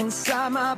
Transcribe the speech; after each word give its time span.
inside 0.00 0.50
my 0.50 0.74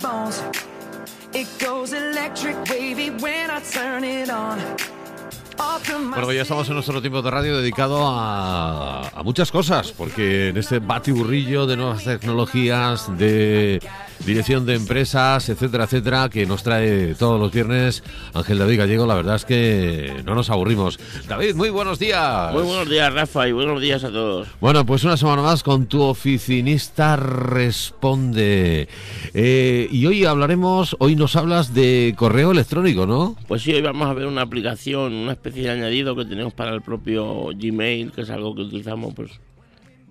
Bueno, 6.11 6.33
ya 6.33 6.43
estamos 6.43 6.69
en 6.69 6.75
nuestro 6.75 7.01
tiempo 7.01 7.23
de 7.23 7.31
radio 7.31 7.59
dedicado 7.59 8.09
a, 8.09 9.09
a 9.09 9.23
muchas 9.23 9.53
cosas, 9.53 9.93
porque 9.93 10.49
en 10.49 10.57
este 10.57 10.81
batiburrillo 10.81 11.67
de 11.67 11.77
nuevas 11.77 12.05
tecnologías, 12.05 13.17
de 13.17 13.81
dirección 14.25 14.67
de 14.67 14.75
empresas, 14.75 15.49
etcétera, 15.49 15.85
etcétera, 15.85 16.29
que 16.29 16.47
nos 16.47 16.63
trae 16.63 17.15
todos 17.15 17.41
los 17.41 17.53
viernes 17.53 18.03
Ángel 18.35 18.59
David 18.59 18.79
Gallego, 18.79 19.07
la 19.07 19.15
verdad 19.15 19.37
es 19.37 19.45
que 19.45 20.23
no 20.25 20.35
nos 20.35 20.51
aburrimos. 20.51 20.99
David, 21.29 21.55
muy 21.55 21.71
buenos 21.71 21.99
días. 21.99 22.53
Muy 22.53 22.63
buenos 22.63 22.89
días, 22.89 23.13
Rafa, 23.13 23.49
y 23.49 23.53
buenos 23.53 23.81
días 23.81 24.05
a 24.05 24.11
todos. 24.11 24.49
Bueno, 24.61 24.87
pues 24.87 25.05
una 25.05 25.17
semana 25.17 25.43
más 25.43 25.63
con 25.63 25.87
tu 25.87 26.03
oficinista 26.03 27.17
responde. 27.17 28.89
Eh, 29.35 29.89
y 29.91 30.07
hoy 30.07 30.25
hablaremos, 30.25 30.97
hoy 31.01 31.17
nos 31.17 31.37
hablas 31.37 31.75
de 31.75 32.15
correo 32.17 32.53
electrónico, 32.53 33.07
¿no? 33.07 33.37
Pues 33.49 33.63
sí, 33.63 33.73
hoy 33.73 33.83
vamos 33.83 34.09
a 34.09 34.15
ver 34.15 34.27
una 34.27 34.43
aplicación, 34.43 35.13
una 35.13 35.33
especie 35.33 35.65
de 35.65 35.71
añadido 35.71 36.15
que 36.15 36.25
tenemos 36.25 36.55
para 36.55 36.73
el 36.73 36.83
propio 36.83 37.49
Gmail, 37.55 38.13
que 38.13 38.23
es 38.23 38.31
algo 38.31 38.55
que 38.55 38.63
utilizamos 38.63 39.15
pues 39.15 39.33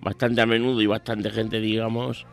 bastante 0.02 0.40
a 0.40 0.46
menudo 0.46 0.82
y 0.82 0.86
bastante 0.86 1.30
gente, 1.30 1.60
digamos, 1.60 2.26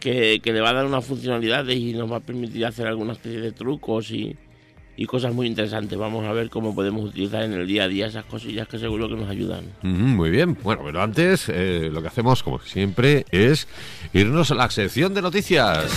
que, 0.00 0.40
que 0.42 0.52
le 0.52 0.60
va 0.60 0.70
a 0.70 0.72
dar 0.72 0.86
unas 0.86 1.04
funcionalidades 1.04 1.76
y 1.76 1.92
nos 1.92 2.10
va 2.10 2.16
a 2.16 2.20
permitir 2.20 2.66
hacer 2.66 2.86
alguna 2.86 3.12
especie 3.12 3.40
de 3.40 3.52
trucos 3.52 4.10
y, 4.10 4.36
y 4.96 5.06
cosas 5.06 5.32
muy 5.32 5.46
interesantes. 5.46 5.98
Vamos 5.98 6.26
a 6.26 6.32
ver 6.32 6.50
cómo 6.50 6.74
podemos 6.74 7.04
utilizar 7.04 7.42
en 7.42 7.52
el 7.52 7.66
día 7.66 7.84
a 7.84 7.88
día 7.88 8.06
esas 8.06 8.24
cosillas 8.24 8.66
que 8.66 8.78
seguro 8.78 9.08
que 9.08 9.16
nos 9.16 9.28
ayudan. 9.28 9.64
Ujú, 9.82 9.90
muy 9.90 10.30
bien. 10.30 10.58
Bueno, 10.62 10.82
pero 10.84 11.02
antes 11.02 11.48
eh, 11.48 11.88
lo 11.92 12.02
que 12.02 12.08
hacemos, 12.08 12.42
como 12.42 12.58
siempre, 12.58 13.24
es 13.30 13.68
irnos 14.12 14.50
a 14.50 14.56
la 14.56 14.70
sección 14.70 15.14
de 15.14 15.22
noticias. 15.22 15.90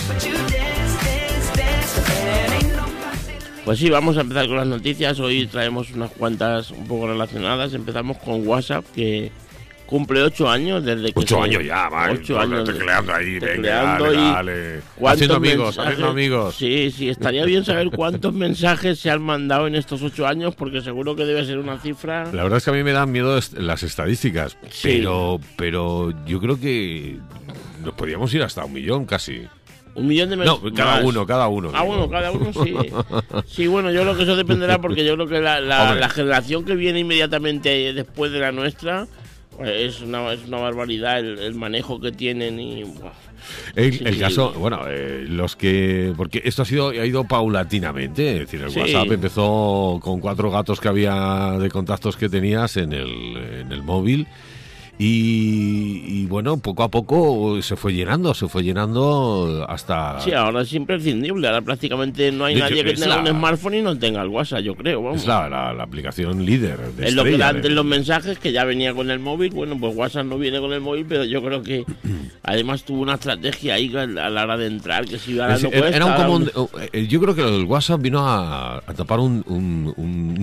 Pues 3.65 3.79
sí, 3.79 3.89
vamos 3.89 4.17
a 4.17 4.21
empezar 4.21 4.47
con 4.47 4.57
las 4.57 4.67
noticias. 4.67 5.21
Hoy 5.21 5.47
traemos 5.47 5.89
unas 5.91 6.11
cuantas 6.11 6.71
un 6.71 6.85
poco 6.85 7.07
relacionadas. 7.07 7.73
Empezamos 7.73 8.17
con 8.17 8.45
WhatsApp, 8.45 8.83
que 8.93 9.31
cumple 9.85 10.21
ocho 10.23 10.49
años 10.49 10.83
desde 10.83 11.13
que 11.13 11.19
Ocho 11.19 11.35
se- 11.37 11.41
años 11.41 11.63
ya, 11.65 11.89
va. 11.89 12.09
Ocho 12.11 12.39
años. 12.39 12.63
Tecleando 12.63 13.13
ahí, 13.13 13.39
venga, 13.39 13.83
dale, 13.99 14.13
y 14.13 14.15
dale. 14.17 14.79
¿Cuántos 14.95 15.13
Haciendo 15.13 15.35
amigos, 15.35 15.77
haciendo 15.79 16.07
amigos. 16.09 16.55
Sí, 16.55 16.91
sí, 16.91 17.09
estaría 17.09 17.45
bien 17.45 17.63
saber 17.65 17.89
cuántos 17.91 18.33
mensajes 18.33 18.99
se 18.99 19.09
han 19.11 19.21
mandado 19.21 19.67
en 19.67 19.75
estos 19.75 20.01
ocho 20.01 20.25
años, 20.27 20.55
porque 20.55 20.81
seguro 20.81 21.15
que 21.15 21.25
debe 21.25 21.45
ser 21.45 21.57
una 21.59 21.77
cifra. 21.79 22.25
La 22.33 22.43
verdad 22.43 22.57
es 22.57 22.65
que 22.65 22.69
a 22.71 22.73
mí 22.73 22.83
me 22.83 22.91
dan 22.93 23.11
miedo 23.11 23.39
las 23.57 23.83
estadísticas, 23.83 24.57
Sí. 24.69 24.97
pero, 24.99 25.39
pero 25.57 26.11
yo 26.25 26.39
creo 26.39 26.59
que 26.59 27.17
nos 27.83 27.93
podríamos 27.93 28.33
ir 28.33 28.41
hasta 28.43 28.65
un 28.65 28.73
millón 28.73 29.05
casi. 29.05 29.43
Un 29.95 30.07
millón 30.07 30.27
de 30.31 30.37
No, 30.37 30.57
mensajes. 30.59 30.71
cada 30.75 31.03
uno, 31.05 31.27
cada 31.27 31.47
uno. 31.49 31.69
Ah, 31.71 31.83
bueno, 31.83 32.09
cada 32.09 32.31
uno 32.31 32.51
sí. 32.63 32.73
Sí, 33.45 33.67
bueno, 33.67 33.91
yo 33.91 34.01
creo 34.01 34.17
que 34.17 34.23
eso 34.23 34.35
dependerá 34.35 34.81
porque 34.81 35.05
yo 35.05 35.13
creo 35.13 35.27
que 35.27 35.39
la, 35.39 35.59
la- 35.61 36.09
generación 36.09 36.65
que 36.65 36.75
viene 36.75 36.99
inmediatamente 37.01 37.93
después 37.93 38.31
de 38.31 38.39
la 38.39 38.51
nuestra 38.51 39.05
es 39.63 40.01
una, 40.01 40.31
es 40.33 40.45
una 40.47 40.57
barbaridad 40.57 41.19
el, 41.19 41.39
el 41.39 41.55
manejo 41.55 41.99
que 41.99 42.11
tienen 42.11 42.59
y... 42.59 42.81
El, 43.75 43.93
Sí, 43.93 44.01
el 44.05 44.13
sí. 44.13 44.19
caso, 44.21 44.53
bueno, 44.53 44.83
eh, 44.87 45.25
los 45.27 45.57
que. 45.57 46.13
Porque 46.15 46.41
esto 46.45 46.61
ha 46.61 46.65
sido 46.65 46.89
ha 46.91 47.05
ido 47.05 47.25
paulatinamente. 47.25 48.31
Es 48.35 48.39
decir, 48.39 48.61
el 48.61 48.71
Sí. 48.71 48.79
WhatsApp 48.79 49.11
empezó 49.11 49.99
con 50.01 50.21
cuatro 50.21 50.49
gatos 50.49 50.79
que 50.79 50.87
había 50.87 51.57
de 51.59 51.69
contactos 51.69 52.15
que 52.15 52.29
tenías 52.29 52.77
en 52.77 52.93
el, 52.93 53.09
en 53.61 53.71
el 53.73 53.83
móvil. 53.83 54.27
Y, 54.99 56.03
y, 56.05 56.25
bueno, 56.27 56.57
poco 56.57 56.83
a 56.83 56.89
poco 56.91 57.59
se 57.63 57.75
fue 57.75 57.93
llenando, 57.93 58.33
se 58.35 58.47
fue 58.47 58.63
llenando 58.63 59.65
hasta. 59.67 60.19
Sí, 60.21 60.31
ahora 60.33 60.61
es 60.61 60.71
imprescindible. 60.73 61.47
Ahora 61.47 61.61
prácticamente 61.61 62.31
no 62.31 62.45
hay 62.45 62.53
De 62.53 62.59
hecho, 62.61 62.69
nadie 62.69 62.83
que 62.83 62.93
tenga 62.93 63.07
la- 63.17 63.21
un 63.31 63.37
smartphone 63.39 63.73
y 63.73 63.81
no 63.81 63.97
tenga 63.97 64.21
el 64.21 64.27
WhatsApp, 64.29 64.59
yo 64.61 64.75
creo. 64.75 65.01
Vamos. 65.01 65.21
es 65.21 65.27
la, 65.27 65.49
la- 65.49 65.73
la 65.73 65.83
aplicación 65.83 66.45
líder. 66.45 66.77
De 66.93 67.07
Es 67.07 67.15
lo 67.15 67.23
que 67.23 67.41
antes 67.43 67.63
de- 67.63 67.69
los 67.71 67.83
mensajes, 67.85 68.37
que 68.37 68.51
ya 68.51 68.65
venía 68.65 68.93
con 68.93 69.09
el 69.09 69.19
móvil. 69.19 69.49
Bueno, 69.51 69.77
pues 69.79 69.95
WhatsApp 69.95 70.25
no 70.25 70.37
viene 70.37 70.59
con 70.59 70.71
el 70.73 70.81
móvil, 70.81 71.05
pero 71.09 71.25
yo 71.25 71.41
creo 71.43 71.63
que 71.63 71.83
además 72.43 72.83
tuvo 72.83 73.01
una 73.01 73.15
estrategia 73.15 73.73
ahí 73.73 73.91
a 73.95 74.05
la 74.05 74.43
hora 74.43 74.57
de 74.57 74.67
entrar, 74.67 75.05
que 75.05 75.17
si 75.17 75.39
ahora 75.39 75.55
Es- 75.55 75.63
no 75.63 75.69
era 75.69 75.79
cuesta, 75.81 76.05
un 76.05 76.13
común- 76.45 76.51
eh, 76.93 77.07
yo 77.07 77.19
creo 77.19 77.33
que 77.33 77.41
el 77.41 77.65
WhatsApp 77.65 77.99
vino 77.99 78.19
a, 78.27 78.77
a 78.77 78.93
tapar 78.95 79.19
un, 79.19 79.43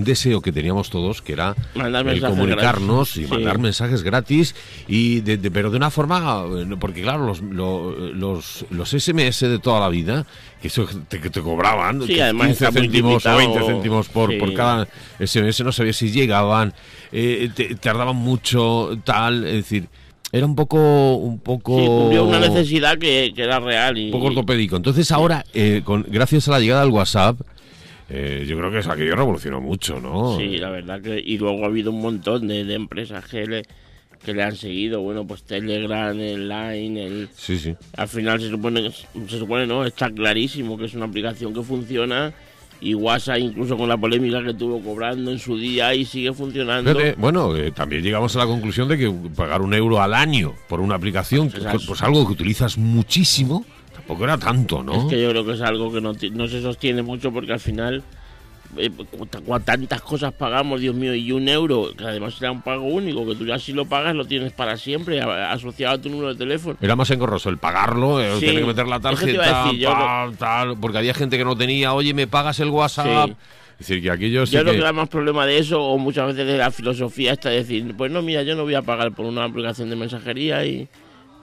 deseo 0.03 0.41
que 0.41 0.51
teníamos 0.51 0.89
todos, 0.89 1.21
que 1.21 1.33
era 1.33 1.55
el 1.75 2.21
comunicarnos 2.21 3.15
y 3.17 3.25
mandar 3.27 3.57
mensajes 3.59 4.03
gratis, 4.03 4.40
y 4.87 5.21
de- 5.21 5.37
de- 5.37 5.51
pero 5.51 5.69
de 5.69 5.77
una 5.77 5.89
forma, 5.91 6.43
eh, 6.59 6.75
porque 6.79 7.01
claro, 7.01 7.25
los, 7.25 7.41
lo- 7.41 7.91
los, 8.13 8.65
los 8.69 8.89
SMS 8.93 9.41
de 9.47 9.59
toda 9.59 9.79
la 9.79 9.89
vida, 9.89 10.25
que 10.61 10.67
eso 10.67 10.87
te, 11.07 11.19
que 11.19 11.29
te 11.29 11.41
cobraban 11.41 12.01
Sí, 12.05 12.15
que 12.15 12.23
además 12.23 12.47
15 12.47 12.65
está 12.65 12.79
céntimos 12.79 13.25
o 13.25 13.29
multiplicado. 13.29 13.37
20 13.37 13.65
céntimos 13.73 14.09
por, 14.09 14.31
Sí. 14.31 14.37
por 14.37 14.53
cada 14.53 14.87
SMS, 15.19 15.63
no 15.63 15.71
sabías 15.71 15.95
si 15.95 16.11
llegaban, 16.11 16.73
eh, 17.11 17.49
te- 17.55 17.75
tardaban 17.75 18.15
mucho, 18.15 18.97
tal, 19.03 19.45
es 19.45 19.53
decir... 19.53 19.87
Era 20.33 20.45
un 20.45 20.55
poco, 20.55 21.15
un 21.17 21.39
poco, 21.39 22.07
Sí, 22.09 22.17
una 22.17 22.39
necesidad 22.39 22.97
que, 22.97 23.33
que 23.35 23.41
era 23.43 23.59
real. 23.59 23.97
Y, 23.97 24.05
un 24.05 24.11
poco 24.11 24.27
ortopédico. 24.27 24.77
Entonces 24.77 25.11
ahora, 25.11 25.43
eh, 25.53 25.81
con, 25.83 26.05
gracias 26.07 26.47
a 26.47 26.51
la 26.51 26.61
llegada 26.61 26.83
del 26.83 26.91
WhatsApp, 26.91 27.41
eh, 28.09 28.45
yo 28.47 28.57
creo 28.57 28.71
que 28.71 28.79
es 28.79 28.87
aquello 28.87 29.13
revolucionó 29.17 29.59
mucho, 29.59 29.99
¿no? 29.99 30.37
Sí, 30.37 30.57
la 30.57 30.69
verdad 30.69 31.01
que. 31.01 31.19
Y 31.19 31.37
luego 31.37 31.63
ha 31.65 31.67
habido 31.67 31.91
un 31.91 32.01
montón 32.01 32.47
de, 32.47 32.63
de 32.63 32.73
empresas 32.75 33.25
que 33.25 33.45
le, 33.45 33.63
que 34.25 34.33
le 34.33 34.43
han 34.43 34.55
seguido. 34.55 35.01
Bueno, 35.01 35.25
pues 35.25 35.43
Telegram, 35.43 36.17
el 36.19 36.47
Line, 36.47 37.05
el. 37.05 37.29
Sí, 37.35 37.57
sí. 37.57 37.75
Al 37.97 38.07
final 38.07 38.39
se 38.39 38.49
supone, 38.49 38.83
que- 38.83 39.29
se 39.29 39.39
supone, 39.39 39.65
no, 39.67 39.85
está 39.85 40.09
clarísimo 40.11 40.77
que 40.77 40.85
es 40.85 40.93
una 40.93 41.05
aplicación 41.05 41.53
que 41.53 41.61
funciona. 41.63 42.33
Y 42.83 42.95
WhatsApp, 42.95 43.37
incluso 43.37 43.77
con 43.77 43.87
la 43.87 43.95
polémica 43.95 44.43
que 44.43 44.55
tuvo 44.55 44.81
cobrando 44.81 45.29
en 45.31 45.37
su 45.37 45.55
día, 45.55 45.93
y 45.93 46.03
sigue 46.03 46.33
funcionando. 46.33 46.91
Fíjate, 46.91 47.13
bueno, 47.19 47.55
eh, 47.55 47.69
también 47.71 48.01
llegamos 48.01 48.35
a 48.35 48.39
la 48.39 48.47
conclusión 48.47 48.87
de 48.87 48.97
que 48.97 49.11
pagar 49.35 49.61
un 49.61 49.75
euro 49.75 50.01
al 50.01 50.15
año 50.15 50.55
por 50.67 50.79
una 50.79 50.95
aplicación, 50.95 51.51
Pues 51.51 51.63
pues, 51.63 51.85
pues 51.85 52.01
algo 52.01 52.25
que 52.25 52.33
utilizas 52.33 52.79
muchísimo, 52.79 53.63
tampoco 53.93 54.23
era 54.23 54.39
tanto, 54.39 54.81
¿no? 54.81 54.93
Es 54.95 55.05
que 55.13 55.21
yo 55.21 55.29
creo 55.29 55.45
que 55.45 55.53
es 55.53 55.61
algo 55.61 55.91
que 55.93 56.01
no, 56.01 56.13
no 56.33 56.47
se 56.47 56.59
sostiene 56.63 57.03
mucho 57.03 57.31
porque 57.31 57.53
al 57.53 57.59
final 57.59 58.01
tantas 59.65 60.01
cosas 60.01 60.33
pagamos, 60.33 60.81
Dios 60.81 60.95
mío, 60.95 61.13
y 61.13 61.31
un 61.31 61.47
euro, 61.49 61.89
que 61.97 62.03
además 62.03 62.35
será 62.35 62.51
un 62.51 62.61
pago 62.61 62.83
único, 62.85 63.25
que 63.25 63.35
tú 63.35 63.45
ya 63.45 63.59
si 63.59 63.73
lo 63.73 63.85
pagas 63.85 64.15
lo 64.15 64.25
tienes 64.25 64.51
para 64.53 64.77
siempre, 64.77 65.21
asociado 65.21 65.95
a 65.95 65.97
tu 66.01 66.09
número 66.09 66.29
de 66.29 66.35
teléfono. 66.35 66.77
Era 66.81 66.95
más 66.95 67.09
engorroso 67.11 67.49
el 67.49 67.57
pagarlo, 67.57 68.21
eh, 68.21 68.31
Sí, 68.39 68.45
tener 68.45 68.61
que 68.61 68.67
meter 68.67 68.87
la 68.87 68.99
tarjeta, 68.99 69.65
decir, 69.65 69.83
tal, 69.85 70.37
tal, 70.37 70.77
porque 70.79 70.97
había 70.97 71.13
gente 71.13 71.37
que 71.37 71.45
no 71.45 71.55
tenía, 71.55 71.93
oye, 71.93 72.13
me 72.13 72.27
pagas 72.27 72.59
el 72.59 72.69
WhatsApp. 72.69 73.29
Sí. 73.29 73.35
Es 73.79 73.87
decir, 73.87 74.03
que 74.03 74.11
aquello 74.11 74.45
sí 74.45 74.53
Yo 74.53 74.59
creo 74.61 74.73
que- 74.73 74.77
que 74.77 74.83
era 74.83 74.93
más 74.93 75.09
problema 75.09 75.45
de 75.45 75.57
eso, 75.57 75.81
o 75.81 75.97
muchas 75.97 76.27
veces 76.27 76.45
de 76.45 76.57
la 76.57 76.69
filosofía 76.69 77.33
esta 77.33 77.49
de 77.49 77.57
decir, 77.57 77.95
pues 77.97 78.11
no, 78.11 78.21
mira, 78.21 78.43
yo 78.43 78.55
no 78.55 78.63
voy 78.63 78.75
a 78.75 78.83
pagar 78.83 79.11
por 79.11 79.25
una 79.25 79.43
aplicación 79.45 79.89
de 79.89 79.95
mensajería 79.95 80.63
y... 80.65 80.87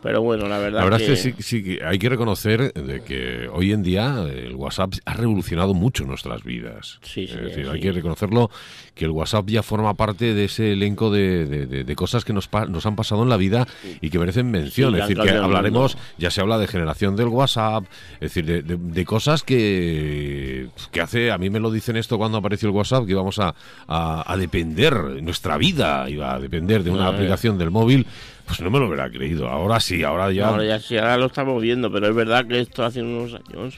Pero 0.00 0.22
bueno, 0.22 0.46
la 0.46 0.58
verdad, 0.58 0.78
La 0.78 0.84
verdad 0.84 0.98
que, 0.98 1.12
es 1.12 1.22
que 1.34 1.42
sí, 1.42 1.62
sí 1.64 1.78
hay 1.84 1.98
que 1.98 2.08
reconocer 2.08 2.72
de 2.72 3.00
que 3.02 3.48
hoy 3.52 3.72
en 3.72 3.82
día 3.82 4.22
el 4.32 4.54
WhatsApp 4.54 4.92
ha 5.04 5.14
revolucionado 5.14 5.74
mucho 5.74 6.04
nuestras 6.04 6.44
vidas. 6.44 7.00
Sí, 7.02 7.26
sí, 7.26 7.34
es 7.34 7.42
decir, 7.42 7.64
sí. 7.64 7.70
hay 7.72 7.80
que 7.80 7.90
reconocerlo 7.90 8.48
que 8.94 9.06
el 9.06 9.10
WhatsApp 9.10 9.48
ya 9.48 9.62
forma 9.64 9.94
parte 9.94 10.34
de 10.34 10.44
ese 10.44 10.72
elenco 10.72 11.10
de, 11.10 11.46
de- 11.46 11.66
de- 11.66 11.84
de 11.84 11.96
cosas 11.96 12.24
que 12.24 12.32
nos, 12.32 12.48
nos 12.68 12.86
han 12.86 12.94
pasado 12.94 13.24
en 13.24 13.28
la 13.28 13.36
vida 13.36 13.66
y 14.00 14.10
que 14.10 14.18
merecen 14.20 14.50
mención. 14.52 14.94
Es 14.94 15.00
decir, 15.08 15.18
que 15.20 15.30
hablaremos, 15.30 15.98
ya 16.16 16.30
se 16.30 16.40
habla 16.40 16.58
de 16.58 16.68
generación 16.68 17.16
del 17.16 17.28
WhatsApp, 17.28 17.84
es 18.14 18.20
decir, 18.20 18.44
de, 18.46 18.62
de- 18.62 18.76
de 18.76 19.04
cosas 19.04 19.42
que, 19.42 20.68
que 20.92 21.00
hace, 21.00 21.30
a 21.30 21.38
mí 21.38 21.50
me 21.50 21.60
lo 21.60 21.70
dicen 21.70 21.96
esto 21.96 22.18
cuando 22.18 22.38
apareció 22.38 22.68
el 22.68 22.74
WhatsApp, 22.74 23.04
que 23.04 23.12
íbamos 23.12 23.38
a, 23.38 23.54
a- 23.86 24.32
a 24.32 24.36
depender, 24.36 24.94
nuestra 25.22 25.56
vida 25.56 26.08
iba 26.08 26.34
a 26.34 26.38
depender 26.38 26.82
de 26.84 26.90
una 26.90 27.06
eh. 27.10 27.14
aplicación 27.14 27.58
del 27.58 27.70
móvil. 27.70 28.06
Pues 28.48 28.60
no 28.62 28.70
me 28.70 28.78
lo 28.78 28.86
hubiera 28.86 29.10
creído. 29.10 29.46
Ahora 29.48 29.78
sí, 29.78 30.02
ahora 30.02 30.32
ya. 30.32 30.48
Ahora 30.48 30.64
ya 30.64 30.80
sí, 30.80 30.96
ahora 30.96 31.18
lo 31.18 31.26
estamos 31.26 31.62
viendo, 31.62 31.92
pero 31.92 32.08
es 32.08 32.14
verdad 32.14 32.46
que 32.46 32.60
esto 32.60 32.82
hace 32.84 33.02
unos 33.02 33.34
años 33.34 33.74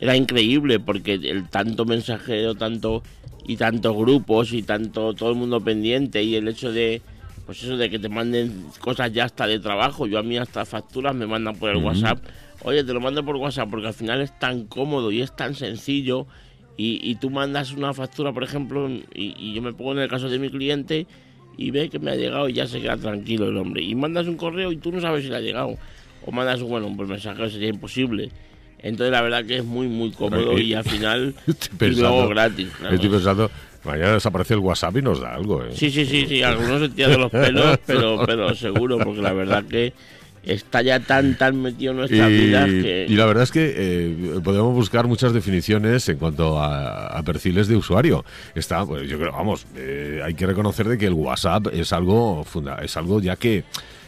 era 0.00 0.16
increíble 0.16 0.80
porque 0.80 1.14
el 1.14 1.48
tanto 1.48 1.84
mensajero, 1.84 2.54
tanto 2.54 3.02
y 3.46 3.56
tantos 3.56 3.94
grupos 3.96 4.52
y 4.52 4.62
tanto 4.62 5.12
todo 5.14 5.30
el 5.30 5.36
mundo 5.36 5.60
pendiente 5.60 6.22
y 6.22 6.36
el 6.36 6.48
hecho 6.48 6.72
de 6.72 7.02
pues 7.46 7.62
eso 7.62 7.76
de 7.76 7.88
que 7.88 7.98
te 7.98 8.08
manden 8.08 8.66
cosas 8.80 9.12
ya 9.12 9.24
hasta 9.24 9.46
de 9.46 9.58
trabajo, 9.58 10.06
yo 10.06 10.18
a 10.18 10.22
mí 10.22 10.36
hasta 10.36 10.64
facturas 10.66 11.14
me 11.14 11.26
mandan 11.26 11.56
por 11.56 11.70
el 11.70 11.78
WhatsApp. 11.78 12.18
Oye, 12.62 12.84
te 12.84 12.92
lo 12.92 13.00
mando 13.00 13.24
por 13.24 13.36
WhatsApp 13.36 13.70
porque 13.70 13.86
al 13.86 13.94
final 13.94 14.20
es 14.20 14.38
tan 14.38 14.66
cómodo 14.66 15.10
y 15.10 15.22
es 15.22 15.34
tan 15.34 15.54
sencillo 15.54 16.26
y, 16.76 17.00
y 17.02 17.14
tú 17.16 17.30
mandas 17.30 17.72
una 17.72 17.94
factura, 17.94 18.32
por 18.32 18.44
ejemplo, 18.44 18.88
y, 18.90 19.02
y 19.14 19.54
yo 19.54 19.62
me 19.62 19.72
pongo 19.72 19.92
en 19.92 20.00
el 20.00 20.08
caso 20.08 20.28
de 20.28 20.38
mi 20.38 20.50
cliente 20.50 21.06
y 21.58 21.70
ve 21.70 21.90
que 21.90 21.98
me 21.98 22.12
ha 22.12 22.14
llegado 22.14 22.48
y 22.48 22.54
ya 22.54 22.66
se 22.66 22.80
queda 22.80 22.96
tranquilo 22.96 23.48
el 23.48 23.56
hombre. 23.58 23.82
Y 23.82 23.94
mandas 23.94 24.26
un 24.26 24.36
correo 24.38 24.72
y 24.72 24.76
tú 24.78 24.90
no 24.92 25.00
sabes 25.00 25.24
si 25.24 25.28
le 25.28 25.36
ha 25.36 25.40
llegado. 25.40 25.76
O 26.24 26.32
mandas 26.32 26.60
un, 26.62 26.70
bueno, 26.70 26.90
pues 26.96 27.08
mensaje 27.08 27.50
sería 27.50 27.68
imposible. 27.68 28.30
Entonces 28.80 29.10
la 29.12 29.20
verdad 29.22 29.44
que 29.44 29.56
es 29.58 29.64
muy, 29.64 29.88
muy 29.88 30.12
cómodo 30.12 30.56
y 30.58 30.72
al 30.72 30.84
final 30.84 31.34
Estoy 31.46 31.88
y 31.88 31.94
luego 31.96 32.28
pensando- 32.28 32.28
gratis. 32.28 32.68
claro. 32.78 32.94
Estoy 32.94 33.10
pensando, 33.10 33.50
mañana 33.84 34.12
desaparece 34.14 34.54
el 34.54 34.60
WhatsApp 34.60 34.96
y 34.98 35.02
nos 35.02 35.20
da 35.20 35.34
algo, 35.34 35.64
¿eh? 35.64 35.70
Sí, 35.72 35.90
sí, 35.90 36.06
sí, 36.06 36.26
sí, 36.28 36.42
algunos 36.44 36.80
se 36.80 36.88
tiran 36.90 37.20
los 37.20 37.30
pelos, 37.32 37.78
pero, 37.84 38.22
pero 38.24 38.54
seguro, 38.54 38.98
porque 38.98 39.20
la 39.20 39.32
verdad 39.32 39.64
que 39.64 39.92
está 40.48 40.82
ya 40.82 41.00
tan, 41.00 41.36
tan 41.36 41.60
metido 41.60 41.92
en 41.92 41.98
nuestras 41.98 42.28
vidas 42.28 42.66
que... 42.66 43.06
y 43.08 43.14
la 43.14 43.26
verdad 43.26 43.44
es 43.44 43.52
que 43.52 43.74
eh, 43.76 44.40
podemos 44.42 44.74
buscar 44.74 45.06
muchas 45.06 45.32
definiciones 45.32 46.08
en 46.08 46.18
cuanto 46.18 46.60
a, 46.60 47.22
perfiles 47.24 47.68
de 47.68 47.76
usuario. 47.76 48.24
Está, 48.54 48.86
pues, 48.86 49.08
yo 49.08 49.18
creo, 49.18 49.32
vamos, 49.32 49.66
eh, 49.76 50.22
hay 50.24 50.34
que 50.34 50.46
reconocer 50.46 50.88
de 50.88 50.96
que 50.96 51.06
el 51.06 51.12
WhatsApp 51.12 51.66
es 51.72 51.92
algo, 51.92 52.44
funda, 52.44 52.78
es 52.82 52.96
algo 52.96 53.20
ya 53.20 53.36
que 53.36 53.64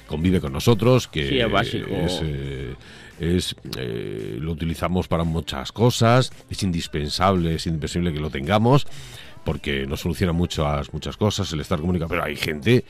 convive 0.06 0.40
con 0.40 0.52
nosotros, 0.52 1.06
que 1.06 1.28
Sí, 1.28 1.38
es 1.38 1.50
básico. 1.50 1.90
es, 1.90 2.20
eh, 2.25 2.75
es, 3.20 3.54
eh, 3.76 4.38
lo 4.40 4.52
utilizamos 4.52 5.06
para 5.06 5.25
muchas 5.25 5.70
cosas, 5.72 6.32
es 6.48 6.62
indispensable, 6.62 7.54
es 7.54 7.66
indispensable 7.66 8.12
que 8.12 8.20
lo 8.20 8.31
tengamos, 8.31 8.87
porque 9.44 9.87
nos 9.87 10.00
soluciona 10.00 10.32
muchas, 10.32 10.92
muchas 10.92 11.16
cosas 11.16 11.52
el 11.52 11.60
estar 11.60 11.78
comunicado, 11.78 12.08
pero 12.08 12.25
hay 12.25 12.37
gente 12.37 12.84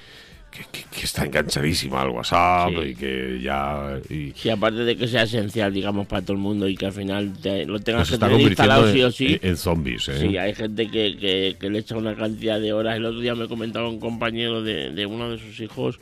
que, 0.50 0.64
que- 0.72 0.84
que 0.90 1.04
está 1.04 1.24
enganchadísima 1.24 2.02
al 2.02 2.10
WhatsApp 2.10 2.70
Sí. 2.70 2.88
y 2.90 2.94
que 2.94 3.40
ya... 3.42 3.98
y- 4.10 4.32
Sí, 4.34 4.50
aparte 4.50 4.78
de 4.84 4.96
que 4.96 5.06
sea 5.08 5.22
esencial, 5.22 5.72
digamos, 5.72 6.06
para 6.06 6.22
todo 6.22 6.32
el 6.32 6.38
mundo 6.42 6.68
y 6.68 6.76
que 6.76 6.86
al 6.86 6.92
final 6.92 7.32
te- 7.40 7.64
lo 7.66 7.78
tengas 7.80 8.10
nos 8.10 8.18
que 8.18 8.26
tener 8.26 8.40
instalado 8.40 8.88
en, 8.88 8.94
sí 8.94 9.02
o 9.02 9.10
sí. 9.10 9.38
en- 9.40 9.56
zombies, 9.56 10.08
¿eh? 10.08 10.18
Sí, 10.20 10.36
hay 10.36 10.54
gente 10.54 10.88
que, 10.88 11.16
que, 11.16 11.56
que 11.60 11.70
le 11.70 11.78
echa 11.78 11.96
una 11.96 12.14
cantidad 12.16 12.60
de 12.60 12.72
horas. 12.72 12.96
El 12.96 13.04
otro 13.06 13.20
día 13.20 13.34
me 13.34 13.46
comentaba 13.48 13.88
un 13.88 14.00
compañero 14.00 14.62
de, 14.62 14.90
de 14.90 15.06
uno 15.06 15.30
de 15.30 15.38
sus 15.38 15.60
hijos. 15.60 16.00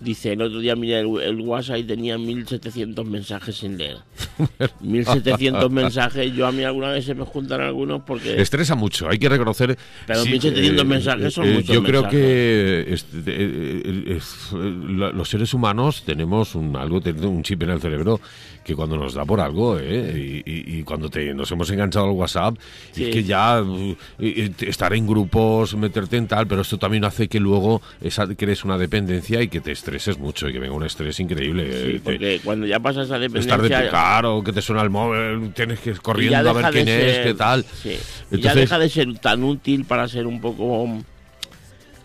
Dice, 0.00 0.32
el 0.32 0.42
otro 0.42 0.58
día 0.60 0.74
mira 0.76 0.98
el, 1.00 1.06
el 1.22 1.40
WhatsApp 1.40 1.78
y 1.78 1.84
tenía 1.84 2.18
1700 2.18 3.06
mensajes 3.06 3.56
sin 3.56 3.78
leer. 3.78 3.98
1700 4.80 5.70
mensajes. 5.70 6.32
Yo 6.34 6.46
a 6.46 6.52
mí 6.52 6.62
alguna 6.64 6.88
vez 6.90 7.04
se 7.04 7.14
me 7.14 7.24
juntan 7.24 7.60
algunos 7.60 8.02
porque... 8.02 8.40
Estresa 8.40 8.74
mucho, 8.74 9.08
hay 9.08 9.18
que 9.18 9.28
reconocer. 9.28 9.78
Pero 10.06 10.24
1700 10.24 10.84
mensajes 10.86 11.32
son 11.34 11.48
muchos 11.52 11.74
Yo 11.74 11.82
creo 11.82 12.02
mensajes. 12.02 12.20
que 12.20 12.80
eh, 12.88 12.96
eh, 13.26 14.16
es- 14.16 14.52
la- 14.52 15.10
los 15.12 15.28
seres 15.28 15.54
humanos 15.54 16.02
tenemos 16.04 16.54
un, 16.54 16.76
algo, 16.76 17.00
un 17.22 17.42
chip 17.42 17.62
en 17.62 17.70
el 17.70 17.80
cerebro 17.80 18.20
que 18.64 18.74
cuando 18.74 18.96
nos 18.96 19.12
da 19.12 19.26
por 19.26 19.40
algo, 19.40 19.78
¿eh? 19.78 20.42
y, 20.46 20.50
y- 20.50 20.78
y 20.78 20.82
cuando 20.84 21.10
te, 21.10 21.34
nos 21.34 21.50
hemos 21.52 21.68
enganchado 21.70 22.06
al 22.06 22.12
WhatsApp, 22.12 22.56
Sí. 22.92 23.04
es 23.04 23.10
que 23.14 23.22
ya 23.22 23.62
uh, 23.62 23.90
eh, 23.90 23.96
eh, 24.18 24.50
estar 24.60 24.94
en 24.94 25.06
grupos, 25.06 25.76
meterte 25.76 26.16
en 26.16 26.26
tal, 26.26 26.46
pero 26.46 26.62
esto 26.62 26.78
también 26.78 27.04
hace 27.04 27.28
que 27.28 27.38
luego 27.40 27.82
esa, 28.00 28.26
crees 28.34 28.64
una 28.64 28.78
dependencia 28.78 29.42
y 29.42 29.48
que 29.48 29.60
te 29.60 29.70
estreses 29.84 30.18
mucho 30.18 30.48
y 30.48 30.52
que 30.54 30.58
venga 30.58 30.74
un 30.74 30.84
estrés 30.84 31.20
increíble. 31.20 31.70
Sí, 31.70 31.96
eh, 31.96 32.00
porque 32.02 32.40
cuando 32.42 32.66
ya 32.66 32.80
pasa 32.80 33.02
esa 33.02 33.16
estar 33.16 33.20
de 33.20 33.28
dependencia... 33.68 33.82
picar 33.82 34.24
o 34.24 34.42
que 34.42 34.52
te 34.52 34.62
suena 34.62 34.80
el 34.82 34.88
móvil, 34.88 35.52
tienes 35.52 35.78
que 35.80 35.90
ir 35.90 36.00
corriendo 36.00 36.48
a 36.48 36.52
ver 36.54 36.66
quién 36.72 36.86
de 36.86 37.08
es, 37.10 37.14
ser- 37.16 37.24
qué 37.26 37.34
tal. 37.34 37.64
sí, 37.82 37.90
y 37.90 37.92
ya 37.92 37.98
Entonces- 38.36 38.54
deja 38.56 38.78
de 38.78 38.88
ser 38.88 39.18
tan 39.18 39.44
útil 39.44 39.84
para 39.84 40.08
ser 40.08 40.26
un 40.26 40.40
poco 40.40 40.88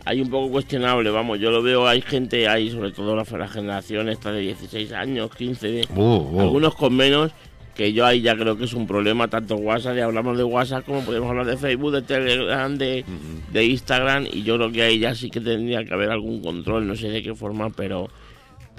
hay 0.06 0.22
un 0.22 0.30
poco 0.30 0.50
cuestionable 0.52 1.10
vamos 1.12 1.40
yo 1.40 1.52
lo 1.52 1.62
veo 1.62 1.88
hay 1.88 2.02
gente 2.02 2.48
hay 2.48 2.72
sobre 2.72 2.92
todo 2.92 3.16
la, 3.16 3.24
la 3.38 3.48
generación 3.48 4.10
esta 4.10 4.32
de 4.32 4.42
16 4.42 4.92
años 4.94 5.30
15 5.36 5.68
de 5.68 5.88
Uh, 5.96 6.02
uh. 6.02 6.42
algunos 6.42 6.74
con 6.76 6.96
menos 6.96 7.32
que 7.80 7.94
yo 7.94 8.06
ahí 8.06 8.20
ya 8.20 8.36
creo 8.36 8.58
que 8.58 8.66
es 8.66 8.74
un 8.74 8.86
problema 8.86 9.30
tanto 9.30 9.56
WhatsApp 9.56 9.96
y 9.96 10.02
hablamos 10.02 10.38
de 10.38 10.44
WhatsApp 10.44 10.84
como 10.84 11.00
podemos 11.00 11.30
hablar 11.30 11.46
de 11.46 11.56
Facebook 11.56 11.94
de 11.94 12.02
Telegram 12.02 12.78
de, 12.78 13.06
de 13.54 13.66
Instagram 13.66 14.28
y 14.30 14.44
yo 14.44 14.58
creo 14.58 14.70
que 14.70 14.82
ahí 14.82 15.00
ya 15.00 15.16
sí 15.16 15.30
que 15.30 15.40
tendría 15.40 15.86
que 15.86 15.94
haber 15.94 16.10
algún 16.10 16.42
control 16.42 16.86
no 16.86 16.94
sé 16.98 17.08
de 17.08 17.24
qué 17.24 17.34
forma 17.34 17.70
pero 17.70 18.10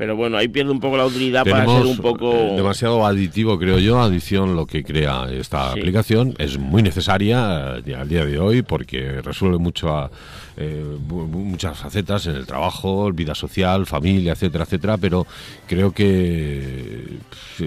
pero 0.01 0.17
bueno 0.17 0.39
ahí 0.39 0.49
pierde 0.49 0.71
un 0.73 0.81
poco 0.81 0.97
la 0.97 1.05
utilidad 1.05 1.45
para 1.45 1.67
ser 1.67 1.85
un 1.85 1.99
poco 1.99 2.33
eh, 2.33 2.53
demasiado 2.57 3.05
aditivo, 3.05 3.59
creo 3.59 3.79
yo, 3.79 4.01
adición 4.01 4.57
lo 4.57 4.65
que 4.65 4.83
crea 4.83 5.27
esta 5.31 5.75
Sí. 5.75 5.79
aplicación. 5.79 6.35
Es 6.39 6.57
muy 6.57 6.83
necesaria 6.83 7.77
eh, 7.85 7.95
al 7.95 8.09
día 8.09 8.25
de 8.25 8.39
hoy 8.39 8.63
porque 8.63 9.21
resuelve 9.21 9.59
mucho 9.59 9.95
a, 9.95 10.11
eh, 10.57 10.83
mu- 11.07 11.27
mu- 11.27 11.45
muchas 11.45 11.77
facetas 11.77 12.27
en 12.27 12.35
el 12.37 12.47
trabajo, 12.47 13.13
vida 13.13 13.35
social, 13.35 13.85
familia, 13.85 14.33
etcétera, 14.33 14.65
etcétera. 14.65 14.97
Pero 14.97 15.27
creo 15.69 15.93
que 15.93 17.05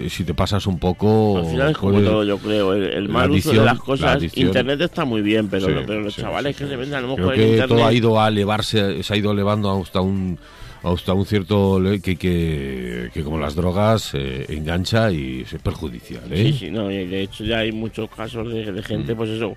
si 0.10 0.24
te 0.24 0.34
pasas 0.34 0.66
un 0.66 0.80
poco... 0.80 1.38
Al 1.38 1.46
final 1.46 1.70
es 1.70 1.78
como 1.78 2.02
todo, 2.02 2.24
yo 2.24 2.40
creo. 2.40 2.74
El, 2.74 3.10
mal 3.10 3.30
uso 3.30 3.52
de 3.52 3.58
las 3.58 3.78
la 3.78 3.84
cosas. 3.84 4.24
Internet 4.36 4.82
está 4.82 5.06
muy 5.06 5.22
bien, 5.22 5.50
pero, 5.50 5.68
Sí, 5.68 5.74
pero 5.86 6.02
los 6.02 6.16
sí, 6.16 6.22
chavales 6.24 6.56
que 6.56 6.66
se 6.68 6.76
venden 6.76 6.96
a 6.98 7.02
lo 7.02 7.14
Creo 7.14 7.28
mejor 7.28 7.34
en 7.36 7.40
que 7.42 7.48
Internet. 7.52 7.70
todo 7.78 7.86
ha 7.86 7.94
ido 7.94 8.20
a 8.20 8.28
elevarse, 8.28 9.04
se 9.04 9.14
ha 9.14 9.18
ido 9.18 9.32
elevando 9.32 9.80
hasta 9.84 10.02
un 10.02 10.40
hasta 10.84 11.14
un 11.14 11.26
cierto 11.26 11.82
que, 12.04 12.16
que, 12.18 13.10
que 13.14 13.24
como 13.24 13.40
las 13.40 13.56
drogas 13.56 14.12
eh, 14.14 14.46
engancha 14.50 15.12
y 15.12 15.42
es 15.42 15.56
perjudicial. 15.62 16.24
¿eh? 16.32 16.52
Sí, 16.52 16.54
sí, 16.60 16.72
no, 16.72 16.88
de 16.88 17.22
hecho 17.22 17.44
ya 17.44 17.60
hay 17.60 17.72
muchos 17.72 18.10
casos 18.10 18.52
de, 18.52 18.72
de 18.72 18.82
Mm. 18.82 18.84
gente, 18.84 19.16
pues 19.16 19.30
eso, 19.30 19.56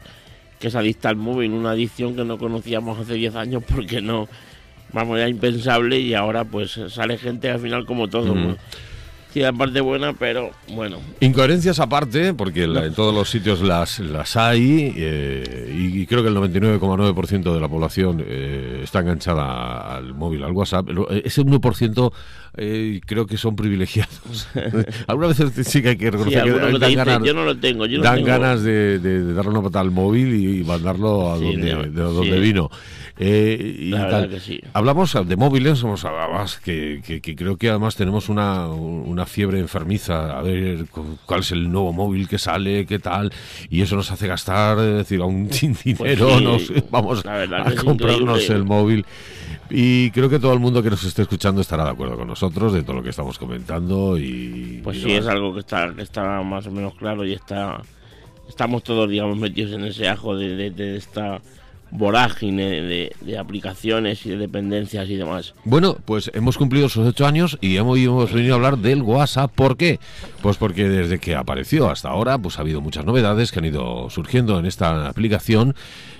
que 0.58 0.68
es 0.68 0.74
adicta 0.74 1.08
al 1.08 1.16
móvil, 1.16 1.50
una 1.52 1.72
adicción 1.72 2.14
que 2.14 2.24
no 2.24 2.38
conocíamos 2.38 2.98
hace 2.98 3.14
10 3.14 3.34
años 3.34 3.62
porque 3.68 4.00
no, 4.00 4.28
vamos, 4.92 5.18
era 5.18 5.28
impensable 5.28 5.98
y 5.98 6.14
ahora 6.14 6.44
pues 6.44 6.78
sale 6.88 7.18
gente 7.18 7.50
al 7.50 7.60
final 7.60 7.84
como 7.86 8.08
todo. 8.08 8.34
Mm. 8.34 8.44
pues. 8.44 8.56
Tiene 9.32 9.52
la 9.52 9.58
parte 9.58 9.80
buena, 9.82 10.14
pero 10.14 10.50
bueno, 10.72 10.98
Incoherencias 11.20 11.78
aparte, 11.78 12.32
porque 12.32 12.66
la- 12.66 12.86
en 12.86 12.94
todos 12.94 13.14
los 13.14 13.28
sitios 13.28 13.60
las, 13.60 13.98
las 13.98 14.34
hay, 14.36 14.94
eh, 14.96 15.74
y, 15.76 16.06
creo 16.06 16.22
que 16.22 16.28
el 16.30 16.34
99,9% 16.36 17.52
de 17.52 17.60
la 17.60 17.68
población 17.68 18.24
eh, 18.26 18.80
está 18.82 19.00
enganchada 19.00 19.96
al 19.96 20.14
móvil, 20.14 20.42
al 20.42 20.52
WhatsApp. 20.52 20.88
Eh, 21.10 21.22
Ese 21.26 21.42
1% 21.42 22.12
eh, 22.56 23.00
creo 23.04 23.26
que 23.26 23.36
son 23.36 23.56
privilegiados. 23.56 24.48
Algunas 25.06 25.38
veces 25.38 25.66
sí 25.68 25.82
que 25.82 25.90
hay 25.90 25.96
que 25.98 26.06
sí, 26.06 26.10
reconocer 26.12 26.42
que 26.42 26.48
alguno 26.50 26.66
que 26.68 26.72
te 26.72 26.78
dan 26.78 26.94
ganas, 26.94 27.22
yo 27.26 27.34
no 27.34 27.44
lo 27.44 27.58
tengo, 27.58 27.84
yo 27.84 27.98
no 27.98 28.04
dan 28.04 28.14
tengo. 28.16 28.26
ganas 28.28 28.62
de, 28.62 28.98
de- 29.00 29.22
de 29.24 29.34
darle 29.34 29.50
una 29.50 29.62
patada 29.62 29.82
al 29.82 29.90
móvil 29.90 30.34
y, 30.34 30.60
y 30.60 30.64
mandarlo 30.64 31.32
a 31.34 31.38
Sí, 31.38 31.44
donde, 31.44 31.74
de- 31.74 31.90
de 31.90 32.02
donde 32.02 32.32
sí. 32.34 32.40
vino. 32.40 32.70
Eh, 33.18 33.76
y 33.80 33.88
La 33.90 34.08
tal. 34.10 34.28
que 34.30 34.40
sí. 34.40 34.60
Hablamos 34.74 35.16
de 35.26 35.36
móviles, 35.36 35.82
hemos 35.82 36.04
hablabas 36.04 36.58
que, 36.58 37.00
que- 37.06 37.20
que 37.20 37.34
creo 37.34 37.56
que 37.56 37.68
además 37.70 37.96
tenemos 37.96 38.28
una, 38.28 38.68
una 38.68 39.25
fiebre 39.26 39.58
enfermiza, 39.60 40.38
a 40.38 40.42
ver 40.42 40.86
cu- 40.86 41.18
cuál 41.26 41.40
es 41.40 41.50
el 41.52 41.70
nuevo 41.70 41.92
móvil 41.92 42.28
que 42.28 42.38
sale, 42.38 42.86
qué 42.86 42.98
tal, 42.98 43.32
y 43.68 43.82
eso 43.82 43.96
nos 43.96 44.10
hace 44.10 44.26
gastar, 44.26 44.78
es 44.78 44.94
decir, 44.96 45.20
aún 45.20 45.52
sin 45.52 45.76
dinero, 45.84 46.28
Pues 46.28 46.38
sí, 46.66 46.72
nos 46.72 46.90
vamos 46.90 47.24
a 47.26 47.74
comprarnos 47.84 48.48
el 48.50 48.64
móvil. 48.64 49.04
Y 49.68 50.10
creo 50.12 50.28
que 50.28 50.38
todo 50.38 50.52
el 50.52 50.60
mundo 50.60 50.82
que 50.82 50.90
nos 50.90 51.02
esté 51.04 51.22
escuchando 51.22 51.60
estará 51.60 51.84
de 51.84 51.90
acuerdo 51.90 52.16
con 52.16 52.28
nosotros 52.28 52.72
de 52.72 52.82
todo 52.82 52.96
lo 52.96 53.02
que 53.02 53.10
estamos 53.10 53.36
comentando 53.38 54.16
y... 54.16 54.80
Pues 54.84 54.98
y 54.98 55.00
sí, 55.00 55.08
demás. 55.08 55.24
es 55.24 55.30
algo 55.30 55.52
que 55.54 55.60
está, 55.60 55.92
que 55.94 56.02
está 56.02 56.40
más 56.42 56.66
o 56.68 56.70
menos 56.70 56.94
claro 56.94 57.24
y 57.24 57.32
está 57.32 57.82
estamos 58.48 58.84
todos, 58.84 59.10
digamos, 59.10 59.36
metidos 59.38 59.72
en 59.72 59.84
ese 59.84 60.08
ajo 60.08 60.36
de, 60.36 60.54
de- 60.54 60.70
de 60.70 60.96
esta 60.96 61.40
vorágine 61.90 62.82
de, 62.82 63.12
de 63.20 63.38
aplicaciones 63.38 64.26
y 64.26 64.30
de 64.30 64.36
dependencias 64.36 65.08
y 65.08 65.16
demás. 65.16 65.54
Bueno, 65.64 65.96
pues 66.04 66.30
hemos 66.34 66.58
cumplido 66.58 66.86
esos 66.86 67.06
ocho 67.06 67.26
años 67.26 67.58
y 67.60 67.76
hemos, 67.76 68.32
venido 68.32 68.54
a 68.54 68.56
hablar 68.56 68.78
del 68.78 69.02
WhatsApp. 69.02 69.52
¿Por 69.54 69.76
qué? 69.76 69.98
Pues 70.42 70.56
porque 70.56 70.88
desde 70.88 71.18
que 71.18 71.34
apareció 71.36 71.88
hasta 71.90 72.08
ahora, 72.08 72.38
pues 72.38 72.58
ha 72.58 72.62
habido 72.62 72.80
muchas 72.80 73.04
novedades 73.04 73.52
que 73.52 73.60
han 73.60 73.64
ido 73.66 74.10
surgiendo 74.10 74.58
en 74.58 74.66
esta 74.66 75.08
aplicación 75.08 75.74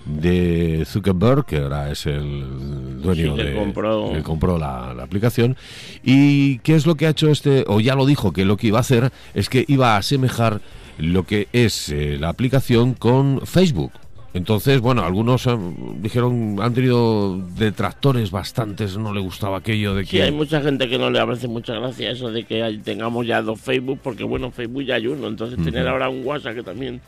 de 0.05 0.85
Zuckerberg, 0.87 1.45
que 1.47 1.59
ahora 1.59 1.91
es 1.91 2.07
el 2.07 3.01
dueño 3.03 3.33
Sí, 3.35 3.43
que 3.43 3.45
de 3.51 3.55
compró. 3.57 4.13
que 4.13 4.23
compró 4.23 4.59
la, 4.59 4.95
la 4.95 5.03
aplicación. 5.03 5.57
¿Y 6.05 6.59
qué 6.61 6.77
es 6.77 6.87
lo 6.87 6.95
que 6.95 7.07
ha 7.07 7.11
hecho 7.11 7.29
este? 7.29 7.65
O 7.67 7.81
ya 7.81 7.95
lo 7.97 8.07
dijo 8.07 8.33
que 8.33 8.45
lo 8.45 8.57
que 8.57 8.69
iba 8.69 8.79
a 8.79 8.83
hacer 8.83 9.11
es 9.35 9.49
que 9.49 9.65
iba 9.67 9.95
a 9.95 9.99
asemejar 9.99 10.61
lo 10.99 11.25
que 11.25 11.49
es 11.53 11.89
eh, 11.89 12.17
la 12.19 12.29
aplicación 12.29 12.95
con 12.95 13.41
Facebook. 13.45 13.93
Entonces, 14.37 14.83
bueno, 14.83 15.03
algunos 15.03 15.47
eh, 15.47 15.57
dijeron, 15.99 16.59
han 16.61 16.75
tenido 16.75 17.39
detractores 17.57 18.31
bastantes, 18.31 18.99
no 18.99 19.15
le 19.15 19.21
gustaba 19.21 19.57
aquello 19.59 19.95
de 19.95 20.05
Sí, 20.05 20.11
que... 20.19 20.25
hay 20.25 20.31
mucha 20.33 20.61
gente 20.61 20.91
que 20.91 20.99
no 20.99 21.09
le 21.11 21.19
parece 21.25 21.49
mucha 21.49 21.73
gracia 21.75 22.11
eso 22.11 22.31
de 22.31 22.45
que 22.45 22.63
hay- 22.63 22.77
tengamos 22.79 23.27
ya 23.27 23.41
dos 23.41 23.59
Facebook, 23.59 23.99
porque 24.03 24.25
bueno, 24.25 24.51
Facebook 24.51 24.85
ya 24.85 24.97
hay 24.97 25.07
uno, 25.07 25.27
entonces 25.29 25.63
tener 25.65 25.89
ahora 25.89 26.11
un 26.11 26.23
WhatsApp 26.23 26.55
que 26.57 26.63
también 26.63 27.01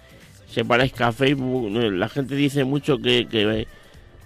se 0.50 0.64
parezca 0.64 1.08
a 1.08 1.12
Facebook, 1.12 1.70
eh, 1.76 1.90
la 1.90 2.08
gente 2.08 2.34
dice 2.34 2.64
mucho 2.64 2.96
que, 2.96 3.26
que 3.26 3.66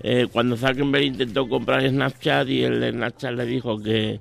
eh, 0.04 0.26
cuando 0.30 0.56
Zuckerberg 0.56 1.02
intentó 1.04 1.48
comprar 1.48 1.82
Snapchat 1.88 2.48
y 2.48 2.62
el 2.62 2.78
de 2.80 2.92
Snapchat 2.92 3.32
le 3.34 3.46
dijo 3.46 3.82
que, 3.82 4.20